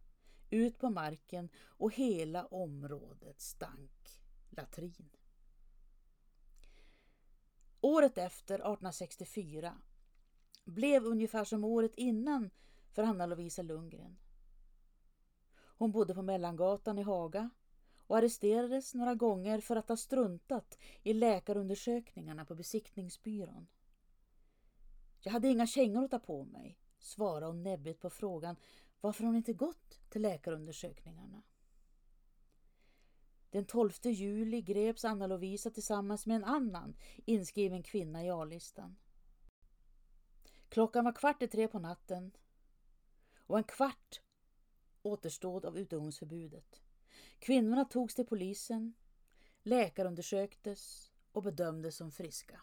ut 0.49 0.79
på 0.79 0.89
marken 0.89 1.49
och 1.57 1.93
hela 1.93 2.45
området 2.45 3.41
stank 3.41 4.21
latrin. 4.49 5.09
Året 7.81 8.17
efter, 8.17 8.55
1864, 8.55 9.77
blev 10.63 11.05
ungefär 11.05 11.43
som 11.43 11.63
året 11.63 11.95
innan 11.95 12.49
för 12.95 13.03
Anna-Lovisa 13.03 13.61
Lundgren. 13.61 14.17
Hon 15.57 15.91
bodde 15.91 16.15
på 16.15 16.21
Mellangatan 16.21 16.99
i 16.99 17.01
Haga 17.01 17.49
och 18.07 18.17
arresterades 18.17 18.93
några 18.93 19.15
gånger 19.15 19.59
för 19.61 19.75
att 19.75 19.89
ha 19.89 19.97
struntat 19.97 20.77
i 21.03 21.13
läkarundersökningarna 21.13 22.45
på 22.45 22.55
besiktningsbyrån. 22.55 23.67
Jag 25.21 25.31
hade 25.31 25.47
inga 25.47 25.67
kängor 25.67 26.03
att 26.03 26.11
ta 26.11 26.19
på 26.19 26.43
mig, 26.43 26.79
svarade 26.99 27.45
hon 27.45 27.63
näbbigt 27.63 28.01
på 28.01 28.09
frågan 28.09 28.55
varför 29.01 29.23
hon 29.23 29.35
inte 29.35 29.53
gått 29.53 29.99
till 30.09 30.21
läkarundersökningarna. 30.21 31.41
Den 33.49 33.65
12 33.65 33.91
juli 34.03 34.61
greps 34.61 35.05
Anna-Lovisa 35.05 35.71
tillsammans 35.71 36.25
med 36.25 36.35
en 36.35 36.43
annan 36.43 36.95
inskriven 37.25 37.83
kvinna 37.83 38.23
i 38.23 38.29
A-listan. 38.29 38.95
Klockan 40.69 41.05
var 41.05 41.11
kvart 41.11 41.41
i 41.41 41.47
tre 41.47 41.67
på 41.67 41.79
natten 41.79 42.31
och 43.47 43.57
en 43.57 43.63
kvart 43.63 44.21
återstod 45.01 45.65
av 45.65 45.77
utegångsförbudet. 45.77 46.81
Kvinnorna 47.39 47.85
togs 47.85 48.15
till 48.15 48.25
polisen, 48.25 48.93
läkarundersöktes 49.63 51.11
och 51.31 51.43
bedömdes 51.43 51.95
som 51.95 52.11
friska. 52.11 52.61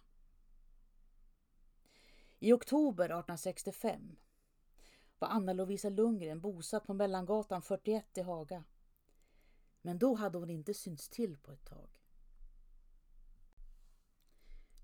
I 2.38 2.52
oktober 2.52 3.04
1865 3.04 4.16
var 5.18 5.28
Anna-Lovisa 5.28 5.88
Lundgren 5.88 6.40
bosatt 6.40 6.86
på 6.86 6.94
Mellangatan 6.94 7.62
41 7.62 8.18
i 8.18 8.20
Haga. 8.20 8.64
Men 9.82 9.98
då 9.98 10.14
hade 10.14 10.38
hon 10.38 10.50
inte 10.50 10.74
synts 10.74 11.08
till 11.08 11.36
på 11.38 11.52
ett 11.52 11.64
tag. 11.64 11.88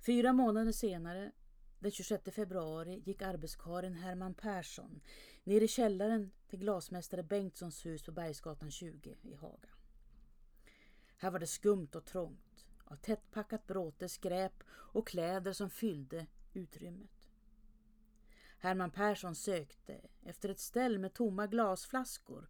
Fyra 0.07 0.33
månader 0.33 0.73
senare 0.73 1.33
den 1.79 1.91
26 1.91 2.35
februari 2.35 3.03
gick 3.07 3.23
arbetskaren 3.23 3.95
Herman 3.95 4.35
Persson 4.35 5.01
ner 5.45 5.61
i 5.61 5.69
källaren 5.69 6.31
till 6.49 6.59
glasmästare 6.59 7.23
Bengtssons 7.23 7.87
hus 7.87 8.03
på 8.03 8.13
Bergsgatan 8.13 8.71
20 8.71 9.17
i 9.23 9.35
Haga. 9.35 9.69
Här 11.17 11.31
var 11.31 11.39
det 11.39 11.47
skumt 11.47 11.89
och 11.95 12.05
trångt 12.05 12.67
av 12.85 12.97
tättpackat 12.97 13.67
bråte, 13.67 14.09
skräp 14.09 14.65
och 14.71 15.07
kläder 15.07 15.53
som 15.53 15.71
fyllde 15.71 16.27
utrymmet. 16.53 17.29
Herman 18.59 18.91
Persson 18.91 19.35
sökte 19.35 20.01
efter 20.23 20.49
ett 20.49 20.61
ställ 20.61 20.99
med 20.99 21.15
tomma 21.15 21.47
glasflaskor 21.47 22.49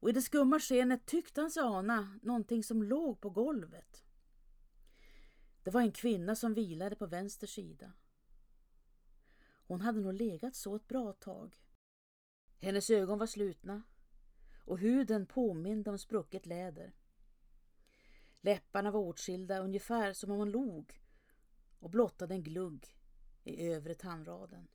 och 0.00 0.08
i 0.08 0.12
det 0.12 0.22
skumma 0.22 0.60
skenet 0.60 1.06
tyckte 1.06 1.40
han 1.40 1.50
sig 1.50 1.62
ana 1.62 2.18
någonting 2.22 2.64
som 2.64 2.82
låg 2.82 3.20
på 3.20 3.30
golvet. 3.30 4.04
Det 5.62 5.70
var 5.70 5.80
en 5.80 5.92
kvinna 5.92 6.36
som 6.36 6.54
vilade 6.54 6.96
på 6.96 7.06
vänster 7.06 7.46
sida. 7.46 7.92
Hon 9.72 9.80
hade 9.80 10.00
nog 10.00 10.14
legat 10.14 10.54
så 10.54 10.76
ett 10.76 10.88
bra 10.88 11.12
tag. 11.12 11.60
Hennes 12.60 12.90
ögon 12.90 13.18
var 13.18 13.26
slutna 13.26 13.82
och 14.64 14.78
huden 14.78 15.26
påminde 15.26 15.90
om 15.90 15.98
sprucket 15.98 16.46
läder. 16.46 16.92
Läpparna 18.40 18.90
var 18.90 19.00
åtskilda 19.00 19.58
ungefär 19.58 20.12
som 20.12 20.30
om 20.30 20.38
hon 20.38 20.50
log 20.50 21.00
och 21.78 21.90
blottade 21.90 22.34
en 22.34 22.42
glugg 22.42 22.96
i 23.44 23.66
övre 23.66 23.94
tandraden. 23.94 24.68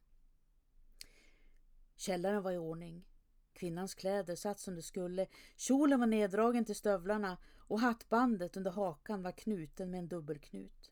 Källaren 1.96 2.44
var 2.44 2.52
i 2.52 2.58
ordning. 2.58 3.08
Kvinnans 3.54 3.96
kläder 3.96 4.36
satt 4.36 4.60
som 4.60 4.76
det 4.76 4.82
skulle. 4.82 5.28
Kjolen 5.56 6.00
var 6.00 6.08
neddragen 6.08 6.66
till 6.66 6.76
stövlarna 6.76 7.38
och 7.58 7.80
hattbandet 7.80 8.58
under 8.58 8.72
hakan 8.72 9.24
var 9.24 9.32
knuten 9.32 9.92
med 9.92 10.00
en 10.00 10.08
dubbelknut. 10.08 10.92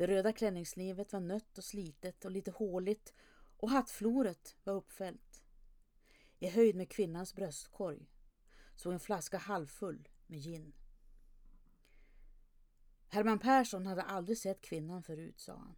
Det 0.00 0.06
röda 0.06 0.32
klänningslivet 0.32 1.12
var 1.12 1.20
nött 1.20 1.58
och 1.58 1.64
slitet 1.64 2.24
och 2.24 2.30
lite 2.30 2.50
håligt 2.50 3.12
och 3.56 3.70
hattfloret 3.70 4.56
var 4.64 4.74
uppfällt. 4.74 5.42
I 6.38 6.48
höjd 6.48 6.76
med 6.76 6.90
kvinnans 6.90 7.34
bröstkorg 7.34 8.10
såg 8.74 8.92
en 8.92 9.00
flaska 9.00 9.38
halvfull 9.38 10.08
med 10.26 10.38
gin. 10.38 10.72
Herman 13.08 13.38
Persson 13.38 13.86
hade 13.86 14.02
aldrig 14.02 14.38
sett 14.38 14.60
kvinnan 14.60 15.02
förut, 15.02 15.40
sa 15.40 15.56
han. 15.56 15.76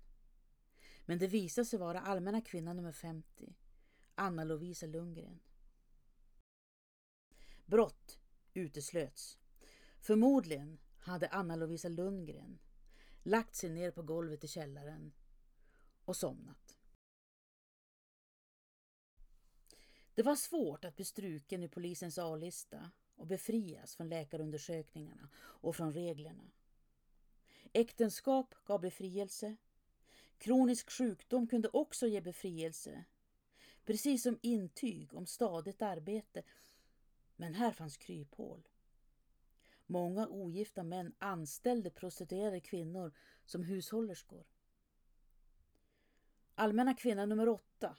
Men 1.05 1.19
det 1.19 1.27
visade 1.27 1.65
sig 1.65 1.79
vara 1.79 2.01
allmänna 2.01 2.41
kvinnan 2.41 2.77
nummer 2.77 2.93
50, 2.93 3.57
Anna-Lovisa 4.15 4.87
Lundgren. 4.87 5.41
Brott 7.65 8.21
uteslöts. 8.55 9.39
Förmodligen 10.01 10.79
hade 10.97 11.29
Anna-Lovisa 11.29 11.89
Lundgren 11.89 12.59
lagt 13.23 13.55
sig 13.55 13.71
ner 13.71 13.91
på 13.91 14.03
golvet 14.03 14.45
i 14.45 14.49
källaren 14.49 15.13
och 16.05 16.17
somnat. 16.17 16.79
Det 20.15 20.23
var 20.23 20.37
svårt 20.37 20.85
att 20.85 20.97
bli 20.97 21.05
struken 21.05 21.63
ur 21.63 21.69
polisens 21.69 22.19
A-lista 22.19 22.91
och 23.15 23.27
befrias 23.27 23.97
från 23.97 24.09
läkarundersökningarna 24.09 25.29
och 25.37 25.77
från 25.77 25.93
reglerna. 25.93 26.51
Äktenskap 27.73 28.55
gav 28.65 28.81
befrielse. 28.81 29.57
Kronisk 30.39 30.91
sjukdom 30.91 31.47
kunde 31.47 31.69
också 31.69 32.07
ge 32.07 32.21
befrielse. 32.21 33.05
Precis 33.85 34.23
som 34.23 34.39
intyg 34.43 35.15
om 35.15 35.27
stadigt 35.27 35.83
arbete. 35.83 36.43
Men 37.37 37.55
här 37.55 37.73
fanns 37.73 37.97
kryphål. 37.97 38.69
Många 39.93 40.27
ogifta 40.29 40.83
män 40.83 41.15
anställde 41.19 41.91
prostituerade 41.91 42.61
kvinnor 42.61 43.13
som 43.45 43.63
hushållerskor. 43.63 44.47
Allmänna 46.55 46.95
kvinna 46.95 47.27
nummer 47.27 47.49
åtta, 47.49 47.97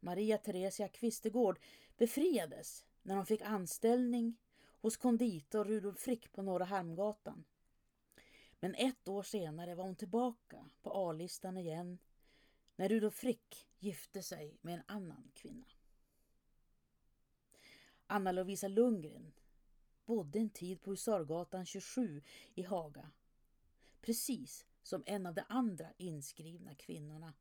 Maria 0.00 0.38
Theresia 0.38 0.88
Kvistegård, 0.88 1.60
befriades 1.96 2.84
när 3.02 3.16
hon 3.16 3.26
fick 3.26 3.42
anställning 3.42 4.36
hos 4.80 4.96
konditor 4.96 5.64
Rudolf 5.64 5.98
Frick 5.98 6.32
på 6.32 6.42
Norra 6.42 6.64
Halmgatan. 6.64 7.44
Men 8.60 8.74
ett 8.74 9.08
år 9.08 9.22
senare 9.22 9.74
var 9.74 9.84
hon 9.84 9.96
tillbaka 9.96 10.68
på 10.82 10.90
A-listan 10.90 11.56
igen 11.56 11.98
när 12.76 12.88
Rudolf 12.88 13.14
Frick 13.14 13.68
gifte 13.78 14.22
sig 14.22 14.58
med 14.60 14.74
en 14.74 14.82
annan 14.86 15.30
kvinna. 15.34 15.66
Anna 18.06 18.32
Lovisa 18.32 18.68
Lundgren 18.68 19.32
bodde 20.06 20.38
en 20.38 20.50
tid 20.50 20.82
på 20.82 20.90
Husargatan 20.90 21.66
27 21.66 22.22
i 22.54 22.62
Haga. 22.62 23.10
Precis 24.00 24.66
som 24.82 25.02
en 25.06 25.26
av 25.26 25.34
de 25.34 25.42
andra 25.48 25.92
inskrivna 25.96 26.74
kvinnorna, 26.74 27.34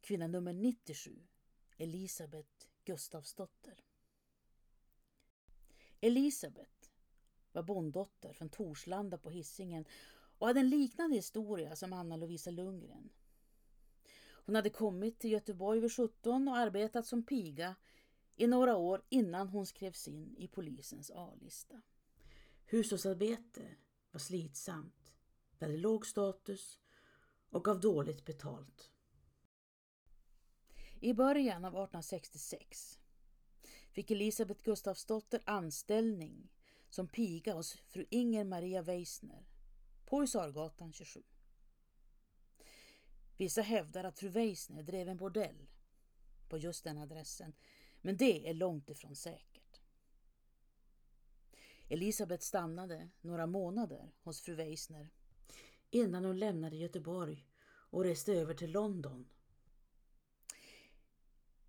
kvinna 0.00 0.26
nummer 0.26 0.52
97, 0.52 1.20
Elisabeth 1.76 2.66
Gustavsdotter. 2.84 3.84
Elisabeth 6.00 6.88
var 7.52 7.62
bonddotter 7.62 8.32
från 8.32 8.48
Torslanda 8.48 9.18
på 9.18 9.30
Hisingen 9.30 9.84
och 10.38 10.46
hade 10.46 10.60
en 10.60 10.70
liknande 10.70 11.16
historia 11.16 11.76
som 11.76 11.92
Anna 11.92 12.16
Lovisa 12.16 12.50
Lundgren. 12.50 13.10
Hon 14.44 14.54
hade 14.54 14.70
kommit 14.70 15.18
till 15.18 15.32
Göteborg 15.32 15.80
vid 15.80 15.92
17 15.92 16.48
och 16.48 16.56
arbetat 16.56 17.06
som 17.06 17.22
piga 17.22 17.74
i 18.42 18.46
några 18.46 18.76
år 18.76 19.02
innan 19.08 19.48
hon 19.48 19.66
skrevs 19.66 20.08
in 20.08 20.36
i 20.36 20.48
polisens 20.48 21.10
A-lista. 21.10 21.82
Hushållsarbete 22.66 23.76
var 24.10 24.18
slitsamt, 24.18 25.14
det 25.58 25.64
hade 25.64 25.76
låg 25.76 26.06
status 26.06 26.80
och 27.50 27.64
gav 27.64 27.80
dåligt 27.80 28.24
betalt. 28.24 28.90
I 31.00 31.14
början 31.14 31.64
av 31.64 31.72
1866 31.72 32.98
fick 33.90 34.10
Elisabeth 34.10 34.62
Gustafsdotter 34.62 35.42
anställning 35.46 36.52
som 36.88 37.08
piga 37.08 37.54
hos 37.54 37.72
fru 37.72 38.06
Inger 38.10 38.44
Maria 38.44 38.82
Weisner 38.82 39.46
på 40.04 40.20
Husargatan 40.20 40.92
27. 40.92 41.22
Vissa 43.36 43.62
hävdar 43.62 44.04
att 44.04 44.18
fru 44.18 44.28
Weisner 44.28 44.82
drev 44.82 45.08
en 45.08 45.16
bordell 45.16 45.66
på 46.48 46.58
just 46.58 46.84
den 46.84 46.98
adressen, 46.98 47.52
men 48.02 48.16
det 48.16 48.48
är 48.48 48.54
långt 48.54 48.90
ifrån 48.90 49.16
säkert. 49.16 49.80
Elisabeth 51.88 52.42
stannade 52.42 53.08
några 53.20 53.46
månader 53.46 54.12
hos 54.22 54.40
fru 54.40 54.54
Weisner 54.54 55.10
innan 55.90 56.24
hon 56.24 56.38
lämnade 56.38 56.76
Göteborg 56.76 57.46
och 57.64 58.04
reste 58.04 58.32
över 58.32 58.54
till 58.54 58.72
London. 58.72 59.28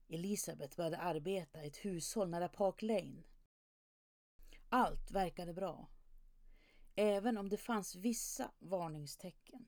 Elisabeth 0.08 0.78
började 0.78 0.98
arbeta 0.98 1.64
i 1.64 1.68
ett 1.68 1.78
hushåll 1.78 2.30
nära 2.30 2.48
Park 2.48 2.82
Lane. 2.82 3.24
Allt 4.70 5.12
verkade 5.12 5.54
bra, 5.54 5.90
även 6.96 7.38
om 7.38 7.50
det 7.50 7.58
fanns 7.58 7.96
vissa 7.96 8.52
varningstecken. 8.60 9.68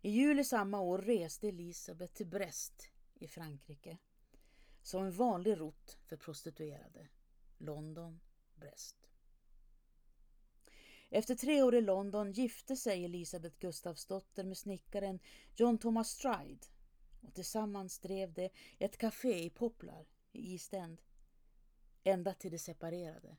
I 0.00 0.10
juli 0.10 0.44
samma 0.44 0.80
år 0.80 0.98
reste 0.98 1.48
Elisabeth 1.48 2.12
till 2.12 2.26
Brest 2.26 2.90
i 3.14 3.28
Frankrike 3.28 3.98
som 4.82 5.04
en 5.04 5.12
vanlig 5.12 5.60
rot 5.60 5.98
för 6.06 6.16
prostituerade. 6.16 7.08
London, 7.58 8.20
Brest. 8.54 9.08
Efter 11.10 11.34
tre 11.34 11.62
år 11.62 11.74
i 11.74 11.80
London 11.80 12.32
gifte 12.32 12.76
sig 12.76 13.04
Elisabeth 13.04 13.56
Gustafsdotter 13.58 14.44
med 14.44 14.58
snickaren 14.58 15.20
John 15.54 15.78
Thomas 15.78 16.10
Stride 16.10 16.66
och 17.20 17.34
tillsammans 17.34 17.98
drev 17.98 18.32
de 18.32 18.50
ett 18.78 18.98
café 18.98 19.44
i 19.44 19.50
Poplar 19.50 20.06
i 20.32 20.52
East 20.52 20.74
End. 20.74 21.02
Ända 22.04 22.34
till 22.34 22.50
de 22.50 22.58
separerade, 22.58 23.36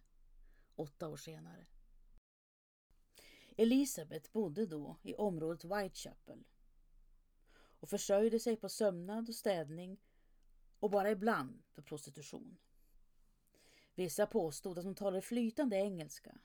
åtta 0.76 1.08
år 1.10 1.18
senare. 1.18 1.66
Elisabeth 3.58 4.32
bodde 4.32 4.66
då 4.66 4.98
i 5.04 5.16
området 5.16 5.64
Whitechapel 5.64 6.44
och 7.56 7.90
försörjde 7.90 8.40
sig 8.40 8.56
på 8.56 8.70
sömnad 8.70 9.30
och 9.30 9.36
städning 9.36 10.00
och 10.84 10.90
bara 10.90 11.12
ibland 11.12 11.64
för 11.72 11.82
prostitution. 11.82 12.58
Vissa 13.96 14.26
påstod 14.26 14.78
att 14.80 14.86
hon 14.86 14.96
talade 14.96 15.22
flytande 15.22 15.76
engelska 15.76 16.36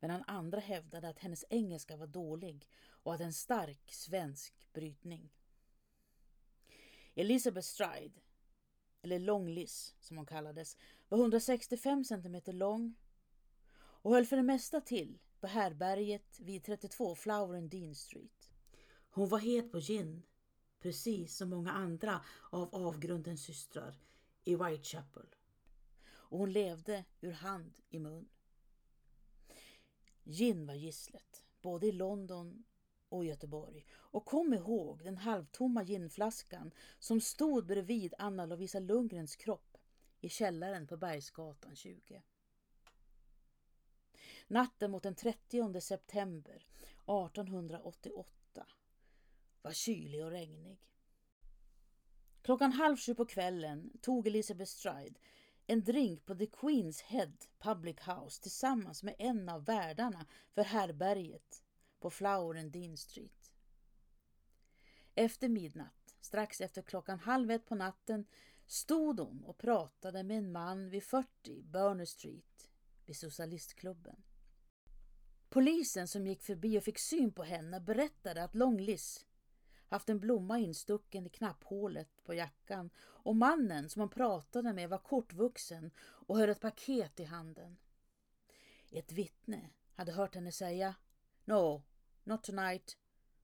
medan 0.00 0.24
andra 0.26 0.60
hävdade 0.60 1.08
att 1.08 1.18
hennes 1.18 1.44
engelska 1.50 1.96
var 1.96 2.06
dålig 2.06 2.68
och 2.86 3.12
hade 3.12 3.24
en 3.24 3.32
stark 3.32 3.92
svensk 3.92 4.72
brytning. 4.72 5.32
Elizabeth 7.14 7.66
Stride, 7.66 8.20
eller 9.02 9.18
Long-Liz 9.18 9.94
som 10.00 10.16
hon 10.16 10.26
kallades, 10.26 10.76
var 11.08 11.18
165 11.18 12.04
cm 12.04 12.42
lång 12.46 12.94
och 13.76 14.14
höll 14.14 14.26
för 14.26 14.36
det 14.36 14.42
mesta 14.42 14.80
till 14.80 15.18
på 15.40 15.46
härberget 15.46 16.40
vid 16.40 16.64
32 16.64 17.14
Flower 17.14 17.58
and 17.58 17.70
Dean 17.70 17.94
Street. 17.94 18.50
Hon 19.10 19.28
var 19.28 19.38
het 19.38 19.72
på 19.72 19.80
gin, 19.80 20.22
precis 20.86 21.36
som 21.36 21.50
många 21.50 21.72
andra 21.72 22.20
av 22.50 22.74
avgrundens 22.74 23.42
systrar 23.42 23.98
i 24.44 24.54
Whitechapel. 24.54 25.26
Och 26.08 26.38
hon 26.38 26.52
levde 26.52 27.04
ur 27.20 27.32
hand 27.32 27.78
i 27.88 27.98
mun. 27.98 28.28
Gin 30.24 30.66
var 30.66 30.74
gisslet, 30.74 31.44
både 31.62 31.86
i 31.86 31.92
London 31.92 32.64
och 33.08 33.24
Göteborg. 33.24 33.86
Och 33.90 34.24
kom 34.24 34.54
ihåg 34.54 35.04
den 35.04 35.16
halvtomma 35.16 35.82
ginflaskan 35.82 36.70
som 36.98 37.20
stod 37.20 37.66
bredvid 37.66 38.14
Anna 38.18 38.46
Lovisa 38.46 38.78
Lundgrens 38.78 39.36
kropp 39.36 39.78
i 40.20 40.28
källaren 40.28 40.86
på 40.86 40.96
Bergsgatan 40.96 41.76
20. 41.76 42.22
Natten 44.46 44.90
mot 44.90 45.02
den 45.02 45.14
30 45.14 45.80
september 45.80 46.66
1888 47.06 48.10
var 49.66 49.72
kylig 49.72 50.24
och 50.24 50.30
regnig. 50.30 50.78
Klockan 52.42 52.72
halv 52.72 52.96
sju 52.96 53.14
på 53.14 53.26
kvällen 53.26 53.98
tog 54.02 54.26
Elizabeth 54.26 54.70
Stride 54.70 55.20
en 55.66 55.84
drink 55.84 56.24
på 56.24 56.34
The 56.34 56.46
Queen's 56.46 57.02
Head 57.02 57.32
Public 57.58 57.96
House 58.00 58.42
tillsammans 58.42 59.02
med 59.02 59.14
en 59.18 59.48
av 59.48 59.64
värdarna 59.64 60.26
för 60.54 60.62
härberget 60.62 61.62
på 62.00 62.10
Flower 62.10 62.60
and 62.60 62.72
Dean 62.72 62.96
Street. 62.96 63.52
Efter 65.14 65.48
midnatt, 65.48 66.16
strax 66.20 66.60
efter 66.60 66.82
klockan 66.82 67.18
halv 67.18 67.50
ett 67.50 67.66
på 67.66 67.74
natten, 67.74 68.26
stod 68.66 69.20
hon 69.20 69.44
och 69.44 69.58
pratade 69.58 70.22
med 70.22 70.38
en 70.38 70.52
man 70.52 70.90
vid 70.90 71.02
40 71.02 71.62
Burner 71.62 72.04
Street 72.04 72.70
vid 73.06 73.16
Socialistklubben. 73.16 74.22
Polisen 75.48 76.08
som 76.08 76.26
gick 76.26 76.42
förbi 76.42 76.78
och 76.78 76.84
fick 76.84 76.98
syn 76.98 77.32
på 77.32 77.42
henne 77.42 77.80
berättade 77.80 78.44
att 78.44 78.54
Långlis 78.54 79.25
haft 79.88 80.08
en 80.08 80.20
blomma 80.20 80.58
instucken 80.58 81.26
i 81.26 81.28
knapphålet 81.28 82.24
på 82.24 82.34
jackan 82.34 82.90
och 82.98 83.36
mannen 83.36 83.88
som 83.88 84.00
hon 84.00 84.08
pratade 84.08 84.72
med 84.72 84.88
var 84.88 84.98
kortvuxen 84.98 85.90
och 85.98 86.38
höll 86.38 86.48
ett 86.48 86.60
paket 86.60 87.20
i 87.20 87.24
handen. 87.24 87.76
Ett 88.90 89.12
vittne 89.12 89.70
hade 89.94 90.12
hört 90.12 90.34
henne 90.34 90.52
säga 90.52 90.94
No, 91.44 91.82
not 92.24 92.44
tonight. 92.44 92.98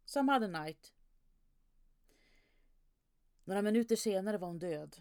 Some 0.05 0.37
other 0.37 0.49
night. 0.49 0.93
Några 3.45 3.63
minuter 3.63 3.97
senare 3.97 4.39
var 4.39 4.49
hon 4.49 4.59
död. 4.59 4.97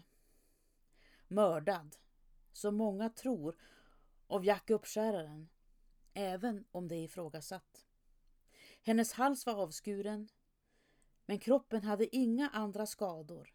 Mördad, 1.28 1.96
som 2.52 2.76
många 2.76 3.10
tror, 3.10 3.56
av 4.26 4.44
Jack 4.44 4.70
Uppskäraren, 4.70 5.48
även 6.14 6.64
om 6.70 6.88
det 6.88 6.94
är 6.94 7.04
ifrågasatt. 7.04 7.86
Hennes 8.82 9.12
hals 9.12 9.46
var 9.46 9.54
avskuren, 9.54 10.28
men 11.32 11.38
kroppen 11.38 11.82
hade 11.82 12.16
inga 12.16 12.48
andra 12.48 12.86
skador 12.86 13.54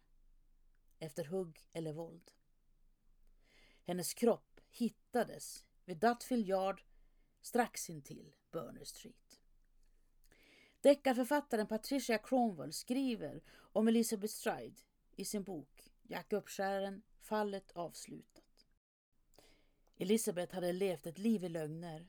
efter 0.98 1.24
hugg 1.24 1.66
eller 1.72 1.92
våld. 1.92 2.30
Hennes 3.84 4.14
kropp 4.14 4.60
hittades 4.70 5.64
vid 5.84 5.96
Dutfield 5.96 6.48
Yard 6.48 6.82
strax 7.40 7.90
intill 7.90 8.32
Burner 8.50 8.84
Street. 8.84 9.40
Deckarförfattaren 10.80 11.66
Patricia 11.66 12.18
Cromwell 12.18 12.72
skriver 12.72 13.42
om 13.50 13.88
Elizabeth 13.88 14.34
Stride 14.34 14.80
i 15.16 15.24
sin 15.24 15.42
bok 15.42 15.92
Jack 16.02 16.32
Uppskäraren, 16.32 17.02
fallet 17.20 17.72
avslutat. 17.72 18.66
Elisabeth 19.96 20.54
hade 20.54 20.72
levt 20.72 21.06
ett 21.06 21.18
liv 21.18 21.44
i 21.44 21.48
lögner, 21.48 22.08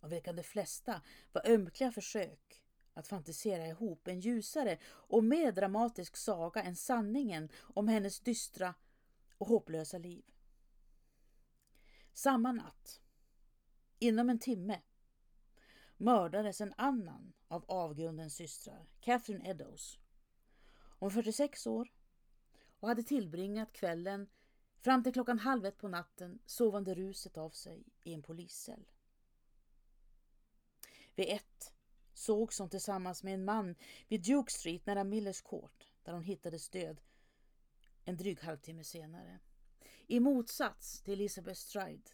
av 0.00 0.10
vilka 0.10 0.32
de 0.32 0.42
flesta 0.42 1.02
var 1.32 1.50
ömkliga 1.50 1.92
försök 1.92 2.62
att 2.94 3.08
fantisera 3.08 3.66
ihop 3.66 4.08
en 4.08 4.20
ljusare 4.20 4.78
och 4.84 5.24
mer 5.24 5.52
dramatisk 5.52 6.16
saga 6.16 6.62
än 6.62 6.76
sanningen 6.76 7.48
om 7.74 7.88
hennes 7.88 8.20
dystra 8.20 8.74
och 9.38 9.46
hopplösa 9.48 9.98
liv. 9.98 10.24
Samma 12.12 12.52
natt, 12.52 13.00
inom 13.98 14.30
en 14.30 14.38
timme, 14.38 14.80
mördades 15.96 16.60
en 16.60 16.74
annan 16.76 17.32
av 17.48 17.64
avgrundens 17.68 18.34
systrar, 18.34 18.86
Catherine 19.00 19.50
Eddowes. 19.50 19.98
Hon 20.98 21.08
var 21.08 21.10
46 21.10 21.66
år 21.66 21.92
och 22.80 22.88
hade 22.88 23.02
tillbringat 23.02 23.72
kvällen 23.72 24.28
fram 24.80 25.02
till 25.02 25.12
klockan 25.12 25.38
halv 25.38 25.66
ett 25.66 25.78
på 25.78 25.88
natten 25.88 26.38
sovande 26.46 26.94
ruset 26.94 27.38
av 27.38 27.50
sig 27.50 27.84
i 28.02 28.14
en 28.14 28.22
poliscell. 28.22 28.90
Vid 31.14 31.28
ett 31.28 31.71
sågs 32.22 32.58
hon 32.58 32.68
tillsammans 32.68 33.22
med 33.22 33.34
en 33.34 33.44
man 33.44 33.74
vid 34.08 34.22
Duke 34.22 34.52
Street 34.52 34.86
nära 34.86 35.04
Millers 35.04 35.42
Court 35.42 35.92
där 36.02 36.12
hon 36.12 36.22
hittades 36.22 36.68
död 36.68 37.00
en 38.04 38.16
dryg 38.16 38.40
halvtimme 38.40 38.84
senare. 38.84 39.38
I 40.06 40.20
motsats 40.20 41.02
till 41.02 41.12
Elizabeth 41.12 41.60
Stride 41.60 42.10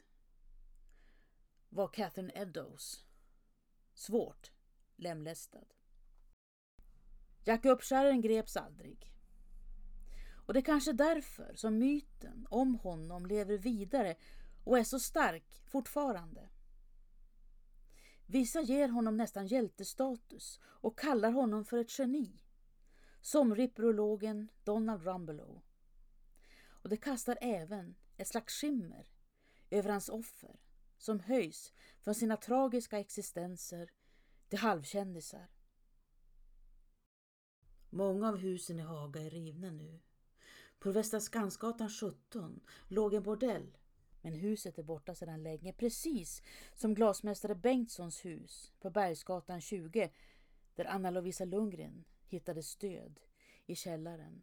var 1.68 1.88
Catherine 1.88 2.32
Eddowes 2.34 3.04
svårt 3.94 4.52
lemlästad. 4.96 5.66
Jack 7.44 7.64
Uppskäraren 7.64 8.20
greps 8.20 8.56
aldrig. 8.56 9.12
Och 10.46 10.54
det 10.54 10.60
är 10.60 10.64
kanske 10.64 10.92
därför 10.92 11.54
som 11.54 11.78
myten 11.78 12.46
om 12.50 12.74
honom 12.74 13.26
lever 13.26 13.58
vidare 13.58 14.16
och 14.64 14.78
är 14.78 14.84
så 14.84 15.00
stark 15.00 15.62
fortfarande. 15.64 16.48
Vissa 18.30 18.60
ger 18.60 18.88
honom 18.88 19.16
nästan 19.16 19.46
hjältestatus 19.46 20.60
och 20.62 20.98
kallar 20.98 21.32
honom 21.32 21.64
för 21.64 21.78
ett 21.78 21.98
geni. 21.98 22.42
Som 23.20 23.54
ripperologen 23.54 24.48
Donald 24.64 25.02
Rumbelow. 25.02 25.60
Och 26.66 26.88
det 26.88 26.96
kastar 26.96 27.38
även 27.40 27.94
ett 28.16 28.28
slags 28.28 28.54
skimmer 28.54 29.08
över 29.70 29.90
hans 29.90 30.08
offer 30.08 30.60
som 30.98 31.20
höjs 31.20 31.72
från 32.04 32.14
sina 32.14 32.36
tragiska 32.36 32.98
existenser 32.98 33.90
till 34.48 34.58
halvkändisar. 34.58 35.48
Många 37.90 38.28
av 38.28 38.36
husen 38.36 38.80
i 38.80 38.82
Haga 38.82 39.20
är 39.20 39.30
rivna 39.30 39.70
nu. 39.70 40.00
På 40.78 40.90
Västra 40.90 41.20
Skansgatan 41.20 41.90
17 41.90 42.60
låg 42.88 43.14
en 43.14 43.22
bordell 43.22 43.76
men 44.22 44.32
huset 44.32 44.78
är 44.78 44.82
borta 44.82 45.14
sedan 45.14 45.42
länge, 45.42 45.72
precis 45.72 46.42
som 46.74 46.94
glasmästare 46.94 47.54
Bengtssons 47.54 48.24
hus 48.24 48.72
på 48.80 48.90
Bergsgatan 48.90 49.60
20 49.60 50.10
där 50.74 50.84
Anna 50.84 51.10
Lovisa 51.10 51.44
Lundgren 51.44 52.04
hittade 52.26 52.62
stöd 52.62 53.20
i 53.66 53.74
källaren. 53.74 54.42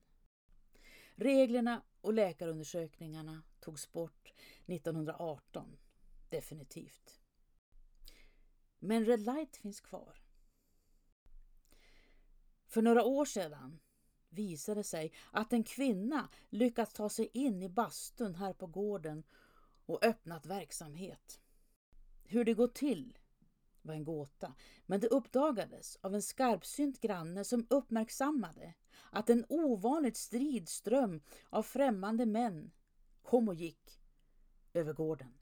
Reglerna 1.15 1.81
och 2.01 2.13
läkarundersökningarna 2.13 3.43
togs 3.59 3.91
bort 3.91 4.33
1918, 4.65 5.77
definitivt. 6.29 7.21
Men 8.79 9.05
Red 9.05 9.19
Light 9.19 9.57
finns 9.57 9.81
kvar. 9.81 10.21
För 12.67 12.81
några 12.81 13.03
år 13.03 13.25
sedan 13.25 13.79
visade 14.29 14.83
sig 14.83 15.13
att 15.31 15.53
en 15.53 15.63
kvinna 15.63 16.29
lyckats 16.49 16.93
ta 16.93 17.09
sig 17.09 17.29
in 17.33 17.61
i 17.61 17.69
bastun 17.69 18.35
här 18.35 18.53
på 18.53 18.67
gården 18.67 19.23
och 19.85 20.05
öppnat 20.05 20.45
verksamhet. 20.45 21.39
Hur 22.23 22.45
det 22.45 22.53
gått 22.53 22.75
till 22.75 23.17
var 23.81 23.93
en 23.93 24.03
gåta, 24.03 24.53
men 24.85 24.99
det 24.99 25.07
uppdagades 25.07 25.97
av 26.01 26.15
en 26.15 26.21
skarpsynt 26.21 27.01
granne 27.01 27.43
som 27.43 27.67
uppmärksammade 27.69 28.73
att 29.11 29.29
en 29.29 29.45
ovanligt 29.49 30.17
strid 30.17 30.69
ström 30.69 31.21
av 31.49 31.63
främmande 31.63 32.25
män 32.25 32.71
kom 33.21 33.47
och 33.47 33.55
gick 33.55 34.01
över 34.73 34.93
gården. 34.93 35.33